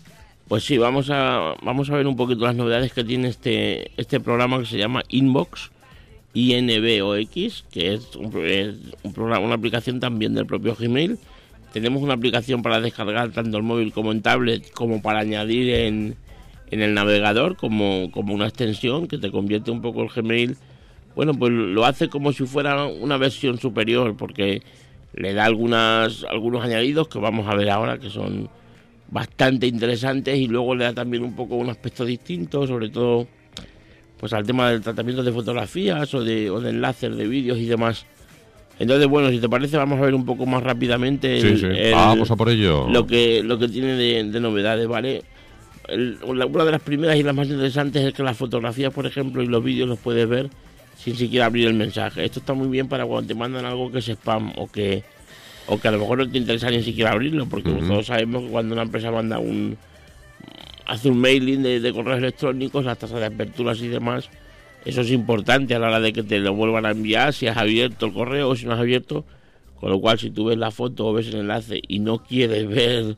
Pues 0.49 0.65
sí, 0.65 0.77
vamos 0.77 1.09
a, 1.11 1.55
vamos 1.63 1.89
a 1.89 1.95
ver 1.95 2.07
un 2.07 2.15
poquito 2.15 2.45
las 2.45 2.55
novedades 2.55 2.93
que 2.93 3.05
tiene 3.05 3.29
este, 3.29 3.91
este 3.97 4.21
programa 4.21 4.59
que 4.59 4.67
se 4.67 4.77
llama 4.77 5.03
Inbox, 5.09 5.71
INBOX, 6.35 7.65
que 7.71 7.95
es, 7.95 8.17
un, 8.17 8.33
un 9.03 9.13
programa, 9.13 9.45
una 9.45 9.55
aplicación 9.55 10.01
también 10.01 10.35
del 10.35 10.47
propio 10.47 10.75
Gmail. 10.75 11.19
Tenemos 11.73 12.03
una 12.03 12.15
aplicación 12.15 12.63
para 12.63 12.81
descargar 12.81 13.31
tanto 13.33 13.57
el 13.57 13.63
móvil 13.63 13.93
como 13.93 14.13
en 14.13 14.23
tablet, 14.23 14.71
como 14.73 15.03
para 15.03 15.21
añadir 15.21 15.75
en, 15.75 16.17
en 16.71 16.83
el 16.83 16.95
navegador, 16.95 17.57
como, 17.57 18.11
como 18.11 18.35
una 18.35 18.47
extensión 18.47 19.07
que 19.09 19.19
te 19.19 19.31
convierte 19.31 19.71
un 19.71 19.83
poco 19.83 20.03
el 20.03 20.09
Gmail. 20.09 20.57
Bueno, 21.15 21.35
pues 21.35 21.53
lo 21.53 21.85
hace 21.85 22.09
como 22.09 22.33
si 22.33 22.47
fuera 22.47 22.87
una 22.87 23.17
versión 23.19 23.59
superior, 23.59 24.17
porque 24.17 24.63
le 25.15 25.35
da 25.35 25.45
algunas, 25.45 26.25
algunos 26.25 26.65
añadidos 26.65 27.09
que 27.09 27.19
vamos 27.19 27.47
a 27.49 27.55
ver 27.55 27.71
ahora, 27.71 27.99
que 27.99 28.09
son 28.09 28.49
bastante 29.11 29.67
interesantes 29.67 30.39
y 30.39 30.47
luego 30.47 30.75
le 30.75 30.85
da 30.85 30.95
también 30.95 31.23
un 31.23 31.37
poco 31.37 31.57
un 31.57 31.69
aspecto 31.69 32.07
distinto, 32.07 32.67
sobre 32.67 32.89
todo 32.89 33.29
pues 34.23 34.33
al 34.35 34.47
tema 34.47 34.71
del 34.71 34.81
tratamiento 34.83 35.25
de 35.25 35.33
fotografías 35.33 36.15
o 36.15 36.23
de, 36.23 36.49
o 36.49 36.61
de 36.61 36.71
enlaces 36.71 37.17
de 37.17 37.27
vídeos 37.27 37.59
y 37.59 37.67
demás. 37.67 38.07
Entonces, 38.79 39.09
bueno, 39.09 39.31
si 39.31 39.41
te 39.41 39.49
parece, 39.49 39.77
vamos 39.77 39.99
a 39.99 40.05
ver 40.05 40.15
un 40.15 40.25
poco 40.25 40.47
más 40.47 40.63
rápidamente 40.63 41.91
vamos 41.91 42.31
a 42.31 42.37
por 42.37 42.49
ello. 42.49 42.89
lo 42.89 43.05
que 43.05 43.43
lo 43.43 43.59
que 43.59 43.67
tiene 43.67 43.97
de, 43.97 44.41
novedades, 44.41 44.87
¿vale? 44.87 45.25
una 46.25 46.47
de 46.47 46.71
las 46.71 46.81
primeras 46.83 47.17
y 47.17 47.25
las 47.25 47.35
más 47.35 47.49
interesantes 47.49 48.01
es 48.01 48.15
que 48.15 48.23
las 48.23 48.37
fotografías, 48.37 48.95
por 48.95 49.07
ejemplo, 49.07 49.43
y 49.43 49.49
los 49.49 49.65
vídeos 49.65 49.89
los 49.89 49.99
puedes 49.99 50.29
ver 50.29 50.51
sin 50.97 51.17
siquiera 51.17 51.47
abrir 51.47 51.67
el 51.67 51.75
mensaje. 51.75 52.25
Esto 52.25 52.39
está 52.39 52.55
muy 52.55 52.69
bien 52.69 52.87
para 52.87 53.05
cuando 53.05 53.27
te 53.27 53.35
mandan 53.35 53.65
algo 53.65 53.91
que 53.91 53.99
es 53.99 54.09
spam 54.09 54.53
o 54.57 54.71
que 54.71 55.03
o 55.67 55.81
que 55.81 55.89
a 55.89 55.91
lo 55.91 55.99
mejor 55.99 56.19
no 56.19 56.31
te 56.31 56.39
interesa 56.39 56.71
ni 56.71 56.85
siquiera 56.85 57.11
abrirlo, 57.11 57.47
porque 57.47 57.73
todos 57.73 58.07
sabemos 58.07 58.45
que 58.45 58.51
cuando 58.51 58.75
una 58.75 58.83
empresa 58.83 59.11
manda 59.11 59.41
un 59.41 59.77
hace 60.93 61.09
un 61.09 61.19
mailing 61.19 61.63
de, 61.63 61.93
correos 61.95 62.19
electrónicos, 62.19 62.85
las 62.85 62.99
tasas 62.99 63.19
de 63.19 63.25
aperturas 63.25 63.81
y 63.81 63.89
demás, 63.89 64.29
eso 64.85 65.01
es 65.01 65.11
importante 65.11 65.75
a 65.75 65.79
la 65.79 65.89
hora 65.89 66.01
de 66.01 66.13
que 66.13 66.23
te 66.23 66.39
lo 66.39 66.53
vuelvan 66.53 66.85
a 66.85 66.91
enviar, 66.91 67.33
si 67.33 67.47
has 67.47 67.57
abierto 67.57 68.05
el 68.05 68.13
correo 68.13 68.51
o 68.51 68.57
si 68.57 68.67
no 68.67 68.75
has 68.75 68.81
abierto, 68.81 69.25
con 69.81 69.91
lo 69.91 70.01
cual 70.03 70.19
si 70.19 70.31
tú 70.31 70.45
ves 70.45 70.59
la 70.59 70.71
foto 70.71 71.07
o 71.07 71.15
ves 71.15 71.29
el 71.29 71.37
enlace 71.41 71.81
y 71.89 72.01
no 72.01 72.19
quieres 72.19 72.69
ver 72.69 73.17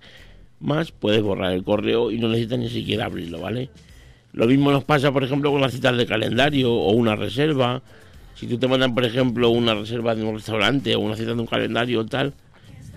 más, 0.60 0.92
puedes 0.92 1.20
borrar 1.20 1.52
el 1.52 1.64
correo 1.64 2.12
y 2.12 2.18
no 2.18 2.28
necesitas 2.28 2.60
ni 2.60 2.68
siquiera 2.68 3.06
abrirlo, 3.06 3.40
¿vale? 3.40 3.70
Lo 4.32 4.46
mismo 4.46 4.70
nos 4.70 4.84
pasa, 4.84 5.10
por 5.10 5.24
ejemplo, 5.24 5.50
con 5.50 5.60
las 5.60 5.72
citas 5.72 5.96
de 5.96 6.06
calendario 6.06 6.72
o 6.72 6.92
una 6.92 7.16
reserva 7.16 7.82
si 8.36 8.46
tú 8.46 8.56
te 8.58 8.68
mandan, 8.68 8.94
por 8.94 9.04
ejemplo, 9.04 9.50
una 9.50 9.74
reserva 9.74 10.14
de 10.14 10.22
un 10.22 10.34
restaurante 10.34 10.94
o 10.94 11.00
una 11.00 11.16
cita 11.16 11.34
de 11.34 11.40
un 11.40 11.46
calendario 11.46 12.00
o 12.00 12.06
tal, 12.06 12.34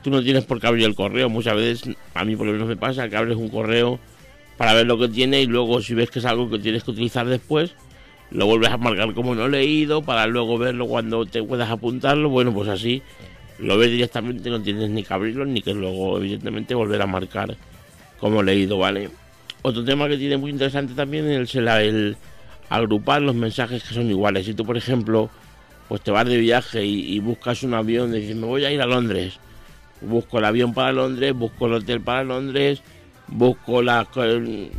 tú 0.04 0.12
no 0.12 0.22
tienes 0.22 0.46
por 0.46 0.60
qué 0.60 0.68
abrir 0.68 0.86
el 0.86 0.96
correo. 0.96 1.30
Muchas 1.30 1.56
veces, 1.56 1.96
a 2.14 2.26
mí 2.26 2.36
por 2.36 2.46
lo 2.46 2.54
menos 2.54 2.68
me 2.68 2.76
pasa, 2.76 3.08
que 3.08 3.16
abres 3.16 3.38
un 3.38 3.50
correo 3.50 4.00
para 4.58 4.74
ver 4.74 4.88
lo 4.88 4.98
que 4.98 5.08
tiene 5.08 5.42
y 5.42 5.46
luego 5.46 5.82
si 5.82 5.94
ves 5.94 6.10
que 6.10 6.20
es 6.20 6.26
algo 6.26 6.50
que 6.50 6.60
tienes 6.60 6.84
que 6.84 6.92
utilizar 6.92 7.28
después, 7.28 7.76
lo 8.32 8.46
vuelves 8.46 8.70
a 8.72 8.78
marcar 8.78 9.14
como 9.14 9.36
no 9.36 9.48
leído 9.48 10.02
para 10.02 10.28
luego 10.28 10.58
verlo 10.58 10.88
cuando 10.88 11.26
te 11.26 11.42
puedas 11.44 11.70
apuntarlo. 11.70 12.30
Bueno, 12.30 12.54
pues 12.54 12.70
así 12.70 13.02
lo 13.60 13.78
ves 13.78 13.92
directamente, 13.92 14.50
no 14.50 14.62
tienes 14.62 14.90
ni 14.90 15.04
que 15.04 15.14
abrirlo 15.14 15.46
ni 15.46 15.62
que 15.62 15.74
luego, 15.74 16.18
evidentemente, 16.18 16.76
volver 16.76 17.02
a 17.02 17.08
marcar 17.08 17.56
como 18.20 18.44
leído, 18.44 18.78
¿vale? 18.78 19.10
Otro 19.62 19.84
tema 19.84 20.08
que 20.08 20.18
tiene 20.18 20.38
muy 20.38 20.52
interesante 20.52 20.94
también 20.94 21.30
es 21.30 21.56
el, 21.56 21.68
el 21.68 22.18
agrupar 22.70 23.22
los 23.22 23.36
mensajes 23.36 23.84
que 23.84 23.94
son 23.94 24.10
iguales. 24.10 24.46
Si 24.46 24.54
tú, 24.54 24.66
por 24.66 24.78
ejemplo, 24.78 25.30
pues 25.88 26.02
te 26.02 26.12
vas 26.12 26.26
de 26.28 26.38
viaje 26.38 26.86
y, 26.86 27.20
buscas 27.20 27.64
un 27.64 27.74
avión, 27.74 28.12
dices, 28.12 28.36
me 28.36 28.46
voy 28.46 28.66
a 28.66 28.72
ir 28.72 28.82
a 28.82 28.86
Londres. 28.86 29.40
Busco 30.02 30.40
el 30.40 30.46
avión 30.46 30.74
para 30.74 30.92
Londres, 30.92 31.34
busco 31.34 31.66
el 31.68 31.74
hotel 31.74 32.02
para 32.02 32.24
Londres, 32.24 32.82
busco 33.28 33.82
las 33.82 34.08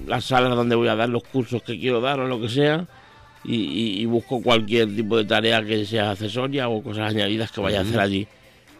la 0.06 0.20
salas 0.20 0.56
donde 0.56 0.76
voy 0.76 0.88
a 0.88 0.96
dar 0.96 1.08
los 1.08 1.22
cursos 1.24 1.62
que 1.62 1.78
quiero 1.78 2.00
dar 2.00 2.20
o 2.20 2.28
lo 2.28 2.40
que 2.40 2.48
sea. 2.48 2.86
Y, 3.44 4.04
busco 4.06 4.42
cualquier 4.42 4.94
tipo 4.94 5.16
de 5.16 5.24
tarea 5.24 5.64
que 5.64 5.86
sea 5.86 6.10
accesoria 6.10 6.68
o 6.68 6.82
cosas 6.82 7.14
añadidas 7.14 7.50
que 7.50 7.60
vaya 7.60 7.78
a 7.78 7.82
hacer 7.82 7.98
allí. 7.98 8.26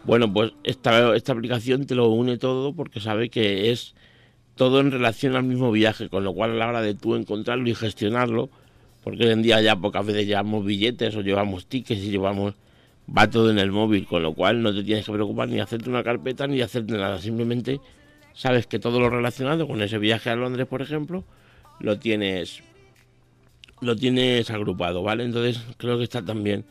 Bueno, 0.03 0.31
pues 0.31 0.51
esta, 0.63 1.15
esta 1.15 1.33
aplicación 1.33 1.87
te 1.87 1.95
lo 1.95 2.09
une 2.09 2.37
todo 2.37 2.73
porque 2.73 2.99
sabe 2.99 3.29
que 3.29 3.71
es 3.71 3.95
todo 4.55 4.79
en 4.81 4.91
relación 4.91 5.35
al 5.35 5.43
mismo 5.43 5.71
viaje, 5.71 6.09
con 6.09 6.23
lo 6.23 6.33
cual 6.33 6.51
a 6.51 6.55
la 6.55 6.67
hora 6.67 6.81
de 6.81 6.93
tú 6.93 7.15
encontrarlo 7.15 7.67
y 7.67 7.73
gestionarlo, 7.73 8.49
porque 9.03 9.25
hoy 9.25 9.31
en 9.31 9.41
día 9.41 9.61
ya 9.61 9.75
pocas 9.75 10.05
veces 10.05 10.27
llevamos 10.27 10.65
billetes 10.65 11.15
o 11.15 11.21
llevamos 11.21 11.65
tickets 11.65 12.01
y 12.03 12.11
llevamos 12.11 12.53
va 13.17 13.29
todo 13.29 13.49
en 13.49 13.59
el 13.59 13.71
móvil, 13.71 14.05
con 14.05 14.21
lo 14.21 14.33
cual 14.33 14.61
no 14.61 14.73
te 14.73 14.83
tienes 14.83 15.05
que 15.05 15.11
preocupar 15.11 15.47
ni 15.49 15.59
hacerte 15.59 15.89
una 15.89 16.03
carpeta 16.03 16.45
ni 16.47 16.61
hacerte 16.61 16.93
nada, 16.93 17.19
simplemente 17.19 17.79
sabes 18.39 18.67
que 18.67 18.79
todo 18.79 19.01
lo 19.01 19.09
relacionado 19.09 19.67
con 19.67 19.81
ese 19.81 19.97
viaje 19.97 20.29
a 20.29 20.35
Londres, 20.37 20.65
por 20.65 20.81
ejemplo, 20.81 21.25
lo 21.81 21.99
tienes 21.99 22.63
lo 23.81 23.97
tienes 23.97 24.49
agrupado, 24.49 25.03
¿vale? 25.03 25.25
Entonces 25.25 25.61
creo 25.75 25.97
que 25.97 26.05
está 26.05 26.23
también 26.23 26.63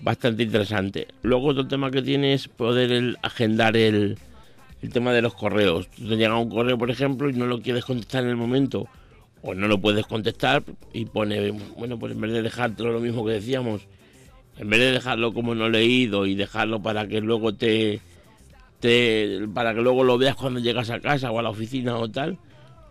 bastante 0.00 0.44
interesante. 0.44 1.08
Luego 1.22 1.48
otro 1.48 1.66
tema 1.66 1.90
que 1.90 2.02
tiene 2.02 2.32
es 2.32 2.46
poder 2.46 3.16
agendar 3.22 3.76
el, 3.76 4.18
el 4.82 4.90
tema 4.90 5.12
de 5.12 5.22
los 5.22 5.34
correos. 5.34 5.88
te 5.90 6.16
llega 6.16 6.36
un 6.36 6.48
correo, 6.48 6.78
por 6.78 6.90
ejemplo, 6.90 7.28
y 7.28 7.32
no 7.32 7.46
lo 7.46 7.60
quieres 7.60 7.84
contestar 7.84 8.22
en 8.22 8.30
el 8.30 8.36
momento 8.36 8.86
o 9.42 9.52
no 9.52 9.66
lo 9.66 9.80
puedes 9.80 10.06
contestar 10.06 10.62
y 10.92 11.06
pone, 11.06 11.50
bueno, 11.76 11.98
pues 11.98 12.12
en 12.12 12.20
vez 12.20 12.32
de 12.32 12.42
dejártelo 12.42 12.92
lo 12.92 13.00
mismo 13.00 13.24
que 13.24 13.32
decíamos, 13.32 13.82
en 14.58 14.70
vez 14.70 14.78
de 14.78 14.92
dejarlo 14.92 15.34
como 15.34 15.56
no 15.56 15.68
leído 15.68 16.26
y 16.26 16.36
dejarlo 16.36 16.80
para 16.80 17.08
que 17.08 17.20
luego 17.20 17.52
te, 17.52 18.00
te 18.80 19.46
para 19.54 19.74
que 19.74 19.80
luego 19.80 20.04
lo 20.04 20.18
veas 20.18 20.34
cuando 20.34 20.60
llegas 20.60 20.90
a 20.90 21.00
casa 21.00 21.30
o 21.30 21.38
a 21.38 21.42
la 21.42 21.50
oficina 21.50 21.96
o 21.96 22.08
tal, 22.10 22.38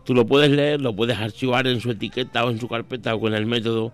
tú 0.05 0.13
lo 0.13 0.25
puedes 0.25 0.51
leer, 0.51 0.81
lo 0.81 0.95
puedes 0.95 1.17
archivar 1.17 1.67
en 1.67 1.81
su 1.81 1.91
etiqueta 1.91 2.45
o 2.45 2.51
en 2.51 2.59
su 2.59 2.67
carpeta 2.67 3.15
o 3.15 3.19
con 3.19 3.33
el 3.33 3.45
método 3.45 3.91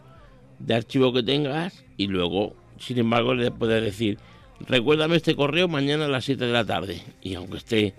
de 0.60 0.76
archivo 0.76 1.14
que 1.14 1.24
tengas 1.24 1.84
y 1.98 2.08
luego, 2.08 2.56
sin 2.78 3.00
embargo, 3.00 3.34
le 3.34 3.52
puedes 3.52 3.84
decir, 3.84 4.20
recuérdame 4.68 5.16
este 5.16 5.36
correo 5.36 5.68
mañana 5.68 6.06
a 6.06 6.10
las 6.10 6.26
7 6.26 6.46
de 6.46 6.54
la 6.54 6.66
tarde 6.66 7.02
y 7.22 7.36
aunque 7.36 7.58
esté 7.58 7.94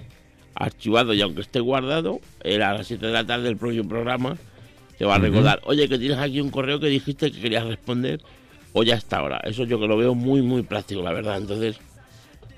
archivado 0.54 1.12
y 1.12 1.20
aunque 1.20 1.42
esté 1.42 1.60
guardado, 1.60 2.20
a 2.44 2.48
las 2.48 2.86
7 2.86 3.06
de 3.06 3.12
la 3.12 3.26
tarde 3.26 3.48
el 3.48 3.56
propio 3.56 3.86
programa 3.86 4.36
te 4.98 5.04
va 5.04 5.16
a 5.16 5.18
recordar, 5.18 5.60
oye, 5.64 5.88
que 5.88 5.98
tienes 5.98 6.18
aquí 6.18 6.40
un 6.40 6.50
correo 6.50 6.80
que 6.80 6.86
dijiste 6.86 7.30
que 7.30 7.40
querías 7.40 7.66
responder, 7.66 8.22
o 8.72 8.82
ya 8.82 8.94
está 8.94 9.18
ahora. 9.18 9.40
Eso 9.44 9.64
yo 9.64 9.78
que 9.78 9.86
lo 9.86 9.96
veo 9.96 10.14
muy, 10.14 10.42
muy 10.42 10.62
práctico, 10.62 11.02
la 11.02 11.12
verdad. 11.12 11.38
Entonces, 11.38 11.78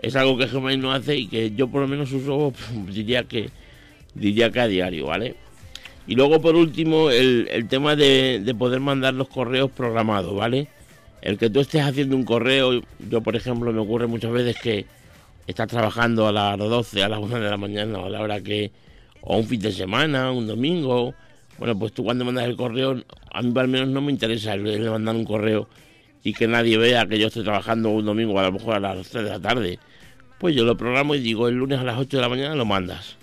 es 0.00 0.16
algo 0.16 0.36
que 0.36 0.46
Gmail 0.46 0.80
no 0.80 0.92
hace 0.92 1.16
y 1.16 1.26
que 1.26 1.52
yo 1.52 1.68
por 1.68 1.82
lo 1.82 1.88
menos 1.88 2.12
uso, 2.12 2.52
diría 2.92 3.24
que, 3.24 3.50
diría 4.14 4.50
que 4.50 4.60
a 4.60 4.66
diario, 4.66 5.06
¿vale? 5.06 5.36
Y 6.06 6.14
luego, 6.14 6.40
por 6.40 6.56
último, 6.56 7.10
el, 7.10 7.48
el 7.50 7.68
tema 7.68 7.94
de, 7.94 8.40
de 8.42 8.54
poder 8.54 8.80
mandar 8.80 9.14
los 9.14 9.28
correos 9.28 9.70
programados, 9.70 10.34
¿vale? 10.34 10.68
El 11.20 11.36
que 11.36 11.50
tú 11.50 11.60
estés 11.60 11.82
haciendo 11.82 12.16
un 12.16 12.24
correo, 12.24 12.80
yo 13.10 13.20
por 13.20 13.36
ejemplo 13.36 13.72
me 13.72 13.80
ocurre 13.80 14.06
muchas 14.06 14.30
veces 14.30 14.56
que 14.60 14.86
estás 15.46 15.66
trabajando 15.66 16.28
a 16.28 16.32
las 16.32 16.58
12, 16.58 17.02
a 17.02 17.08
las 17.08 17.18
1 17.18 17.40
de 17.40 17.50
la 17.50 17.56
mañana, 17.56 17.98
o 17.98 18.06
a 18.06 18.10
la 18.10 18.20
hora 18.20 18.40
que, 18.40 18.70
o 19.20 19.36
un 19.36 19.46
fin 19.46 19.60
de 19.60 19.72
semana, 19.72 20.30
un 20.30 20.46
domingo, 20.46 21.14
bueno, 21.58 21.76
pues 21.76 21.92
tú 21.92 22.04
cuando 22.04 22.24
mandas 22.24 22.44
el 22.44 22.56
correo, 22.56 23.02
a 23.32 23.42
mí 23.42 23.52
al 23.56 23.68
menos 23.68 23.88
no 23.88 24.00
me 24.00 24.12
interesa 24.12 24.54
el, 24.54 24.90
mandar 24.90 25.16
un 25.16 25.24
correo 25.24 25.68
y 26.22 26.32
que 26.32 26.46
nadie 26.46 26.78
vea 26.78 27.06
que 27.06 27.18
yo 27.18 27.26
estoy 27.26 27.42
trabajando 27.42 27.90
un 27.90 28.04
domingo 28.04 28.38
a 28.38 28.44
lo 28.44 28.52
mejor 28.52 28.76
a 28.76 28.80
las 28.80 29.08
3 29.08 29.24
de 29.24 29.30
la 29.30 29.40
tarde. 29.40 29.78
Pues 30.38 30.54
yo 30.54 30.64
lo 30.64 30.76
programo 30.76 31.14
y 31.14 31.20
digo, 31.20 31.48
el 31.48 31.56
lunes 31.56 31.78
a 31.80 31.84
las 31.84 31.98
8 31.98 32.16
de 32.16 32.22
la 32.22 32.28
mañana 32.28 32.54
lo 32.54 32.64
mandas. 32.64 33.16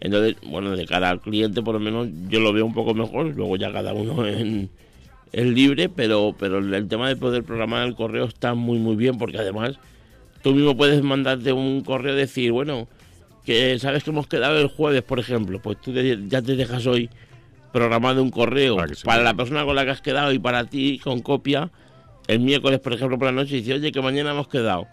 Entonces, 0.00 0.36
bueno, 0.46 0.76
de 0.76 0.86
cara 0.86 1.10
al 1.10 1.20
cliente 1.20 1.62
por 1.62 1.74
lo 1.74 1.80
menos 1.80 2.08
yo 2.28 2.40
lo 2.40 2.52
veo 2.52 2.64
un 2.64 2.74
poco 2.74 2.94
mejor, 2.94 3.34
luego 3.34 3.56
ya 3.56 3.72
cada 3.72 3.92
uno 3.92 4.24
es 5.32 5.46
libre, 5.46 5.88
pero, 5.88 6.34
pero 6.38 6.58
el 6.58 6.88
tema 6.88 7.08
de 7.08 7.16
poder 7.16 7.42
programar 7.42 7.86
el 7.86 7.96
correo 7.96 8.26
está 8.26 8.54
muy 8.54 8.78
muy 8.78 8.96
bien 8.96 9.18
porque 9.18 9.38
además 9.38 9.78
tú 10.42 10.54
mismo 10.54 10.76
puedes 10.76 11.02
mandarte 11.02 11.52
un 11.52 11.82
correo 11.82 12.14
y 12.14 12.18
decir, 12.18 12.52
bueno, 12.52 12.86
que 13.44 13.78
sabes 13.78 14.04
que 14.04 14.10
hemos 14.10 14.28
quedado 14.28 14.58
el 14.60 14.68
jueves, 14.68 15.02
por 15.02 15.18
ejemplo, 15.18 15.60
pues 15.60 15.80
tú 15.80 15.92
ya 15.92 16.42
te 16.42 16.54
dejas 16.54 16.86
hoy 16.86 17.10
programado 17.72 18.22
un 18.22 18.30
correo 18.30 18.76
para 19.04 19.22
la 19.22 19.34
persona 19.34 19.64
con 19.64 19.74
la 19.74 19.84
que 19.84 19.90
has 19.90 20.00
quedado 20.00 20.32
y 20.32 20.38
para 20.38 20.64
ti 20.64 21.00
con 21.02 21.20
copia 21.20 21.70
el 22.28 22.40
miércoles, 22.40 22.78
por 22.80 22.92
ejemplo, 22.92 23.18
por 23.18 23.26
la 23.26 23.32
noche 23.32 23.56
y 23.56 23.60
dice, 23.60 23.74
oye, 23.74 23.90
que 23.90 24.00
mañana 24.02 24.30
hemos 24.30 24.48
quedado. 24.48 24.86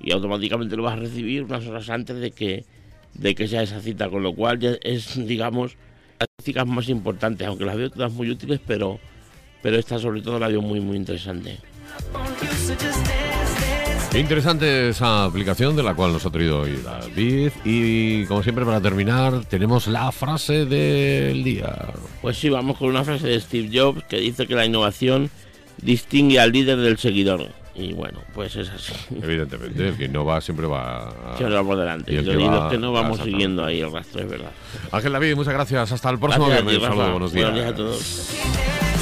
Y 0.00 0.12
automáticamente 0.12 0.76
lo 0.76 0.84
vas 0.84 0.94
a 0.94 1.00
recibir 1.00 1.44
unas 1.44 1.66
horas 1.66 1.90
antes 1.90 2.16
de 2.16 2.30
que, 2.30 2.64
de 3.14 3.34
que 3.34 3.48
sea 3.48 3.62
esa 3.62 3.80
cita, 3.80 4.08
con 4.08 4.22
lo 4.22 4.34
cual 4.34 4.58
ya 4.58 4.76
es, 4.82 5.14
digamos, 5.26 5.76
las 6.18 6.28
citas 6.42 6.66
más 6.66 6.88
importantes, 6.88 7.46
aunque 7.46 7.64
las 7.64 7.76
veo 7.76 7.90
todas 7.90 8.12
muy 8.12 8.30
útiles, 8.30 8.60
pero, 8.66 8.98
pero 9.62 9.78
esta 9.78 9.98
sobre 9.98 10.22
todo 10.22 10.38
la 10.38 10.48
veo 10.48 10.62
muy, 10.62 10.80
muy 10.80 10.96
interesante. 10.96 11.58
Interesante 14.12 14.88
esa 14.88 15.24
aplicación 15.24 15.76
de 15.76 15.84
la 15.84 15.94
cual 15.94 16.12
nos 16.12 16.26
ha 16.26 16.30
traído 16.30 16.62
hoy 16.62 16.76
David. 16.82 17.52
Y 17.64 18.24
como 18.24 18.42
siempre, 18.42 18.64
para 18.64 18.80
terminar, 18.80 19.44
tenemos 19.44 19.86
la 19.86 20.10
frase 20.10 20.66
del 20.66 21.44
día. 21.44 21.92
Pues 22.20 22.36
sí, 22.36 22.48
vamos 22.48 22.76
con 22.76 22.88
una 22.88 23.04
frase 23.04 23.28
de 23.28 23.40
Steve 23.40 23.70
Jobs 23.72 24.02
que 24.04 24.18
dice 24.18 24.48
que 24.48 24.56
la 24.56 24.66
innovación 24.66 25.30
distingue 25.80 26.40
al 26.40 26.50
líder 26.50 26.78
del 26.78 26.98
seguidor. 26.98 27.48
Y 27.80 27.94
bueno, 27.94 28.20
pues 28.34 28.56
es 28.56 28.68
así. 28.68 28.92
Evidentemente, 29.22 29.88
el 29.88 29.96
que 29.96 30.08
no 30.08 30.24
va 30.24 30.40
siempre 30.40 30.66
va, 30.66 31.34
siempre 31.36 31.56
va 31.56 31.64
por 31.64 31.78
delante. 31.78 32.12
Y, 32.12 32.16
el 32.18 32.24
que, 32.24 32.32
que 32.70 32.78
no 32.78 32.92
vamos 32.92 33.20
siguiendo 33.20 33.64
ahí 33.64 33.80
el 33.80 33.90
rastro, 33.90 34.20
es 34.20 34.28
verdad. 34.28 34.50
Ángel 34.92 35.12
David, 35.12 35.34
muchas 35.34 35.54
gracias. 35.54 35.92
Hasta 35.92 36.10
el 36.10 36.18
próximo 36.18 36.46
viernes. 36.46 36.76
Un 36.76 36.82
saludo, 36.82 37.10
buenos 37.10 37.32
días. 37.32 37.50
Buenos 37.50 37.64
días 37.64 37.72
a 37.72 37.76
todos. 37.76 38.99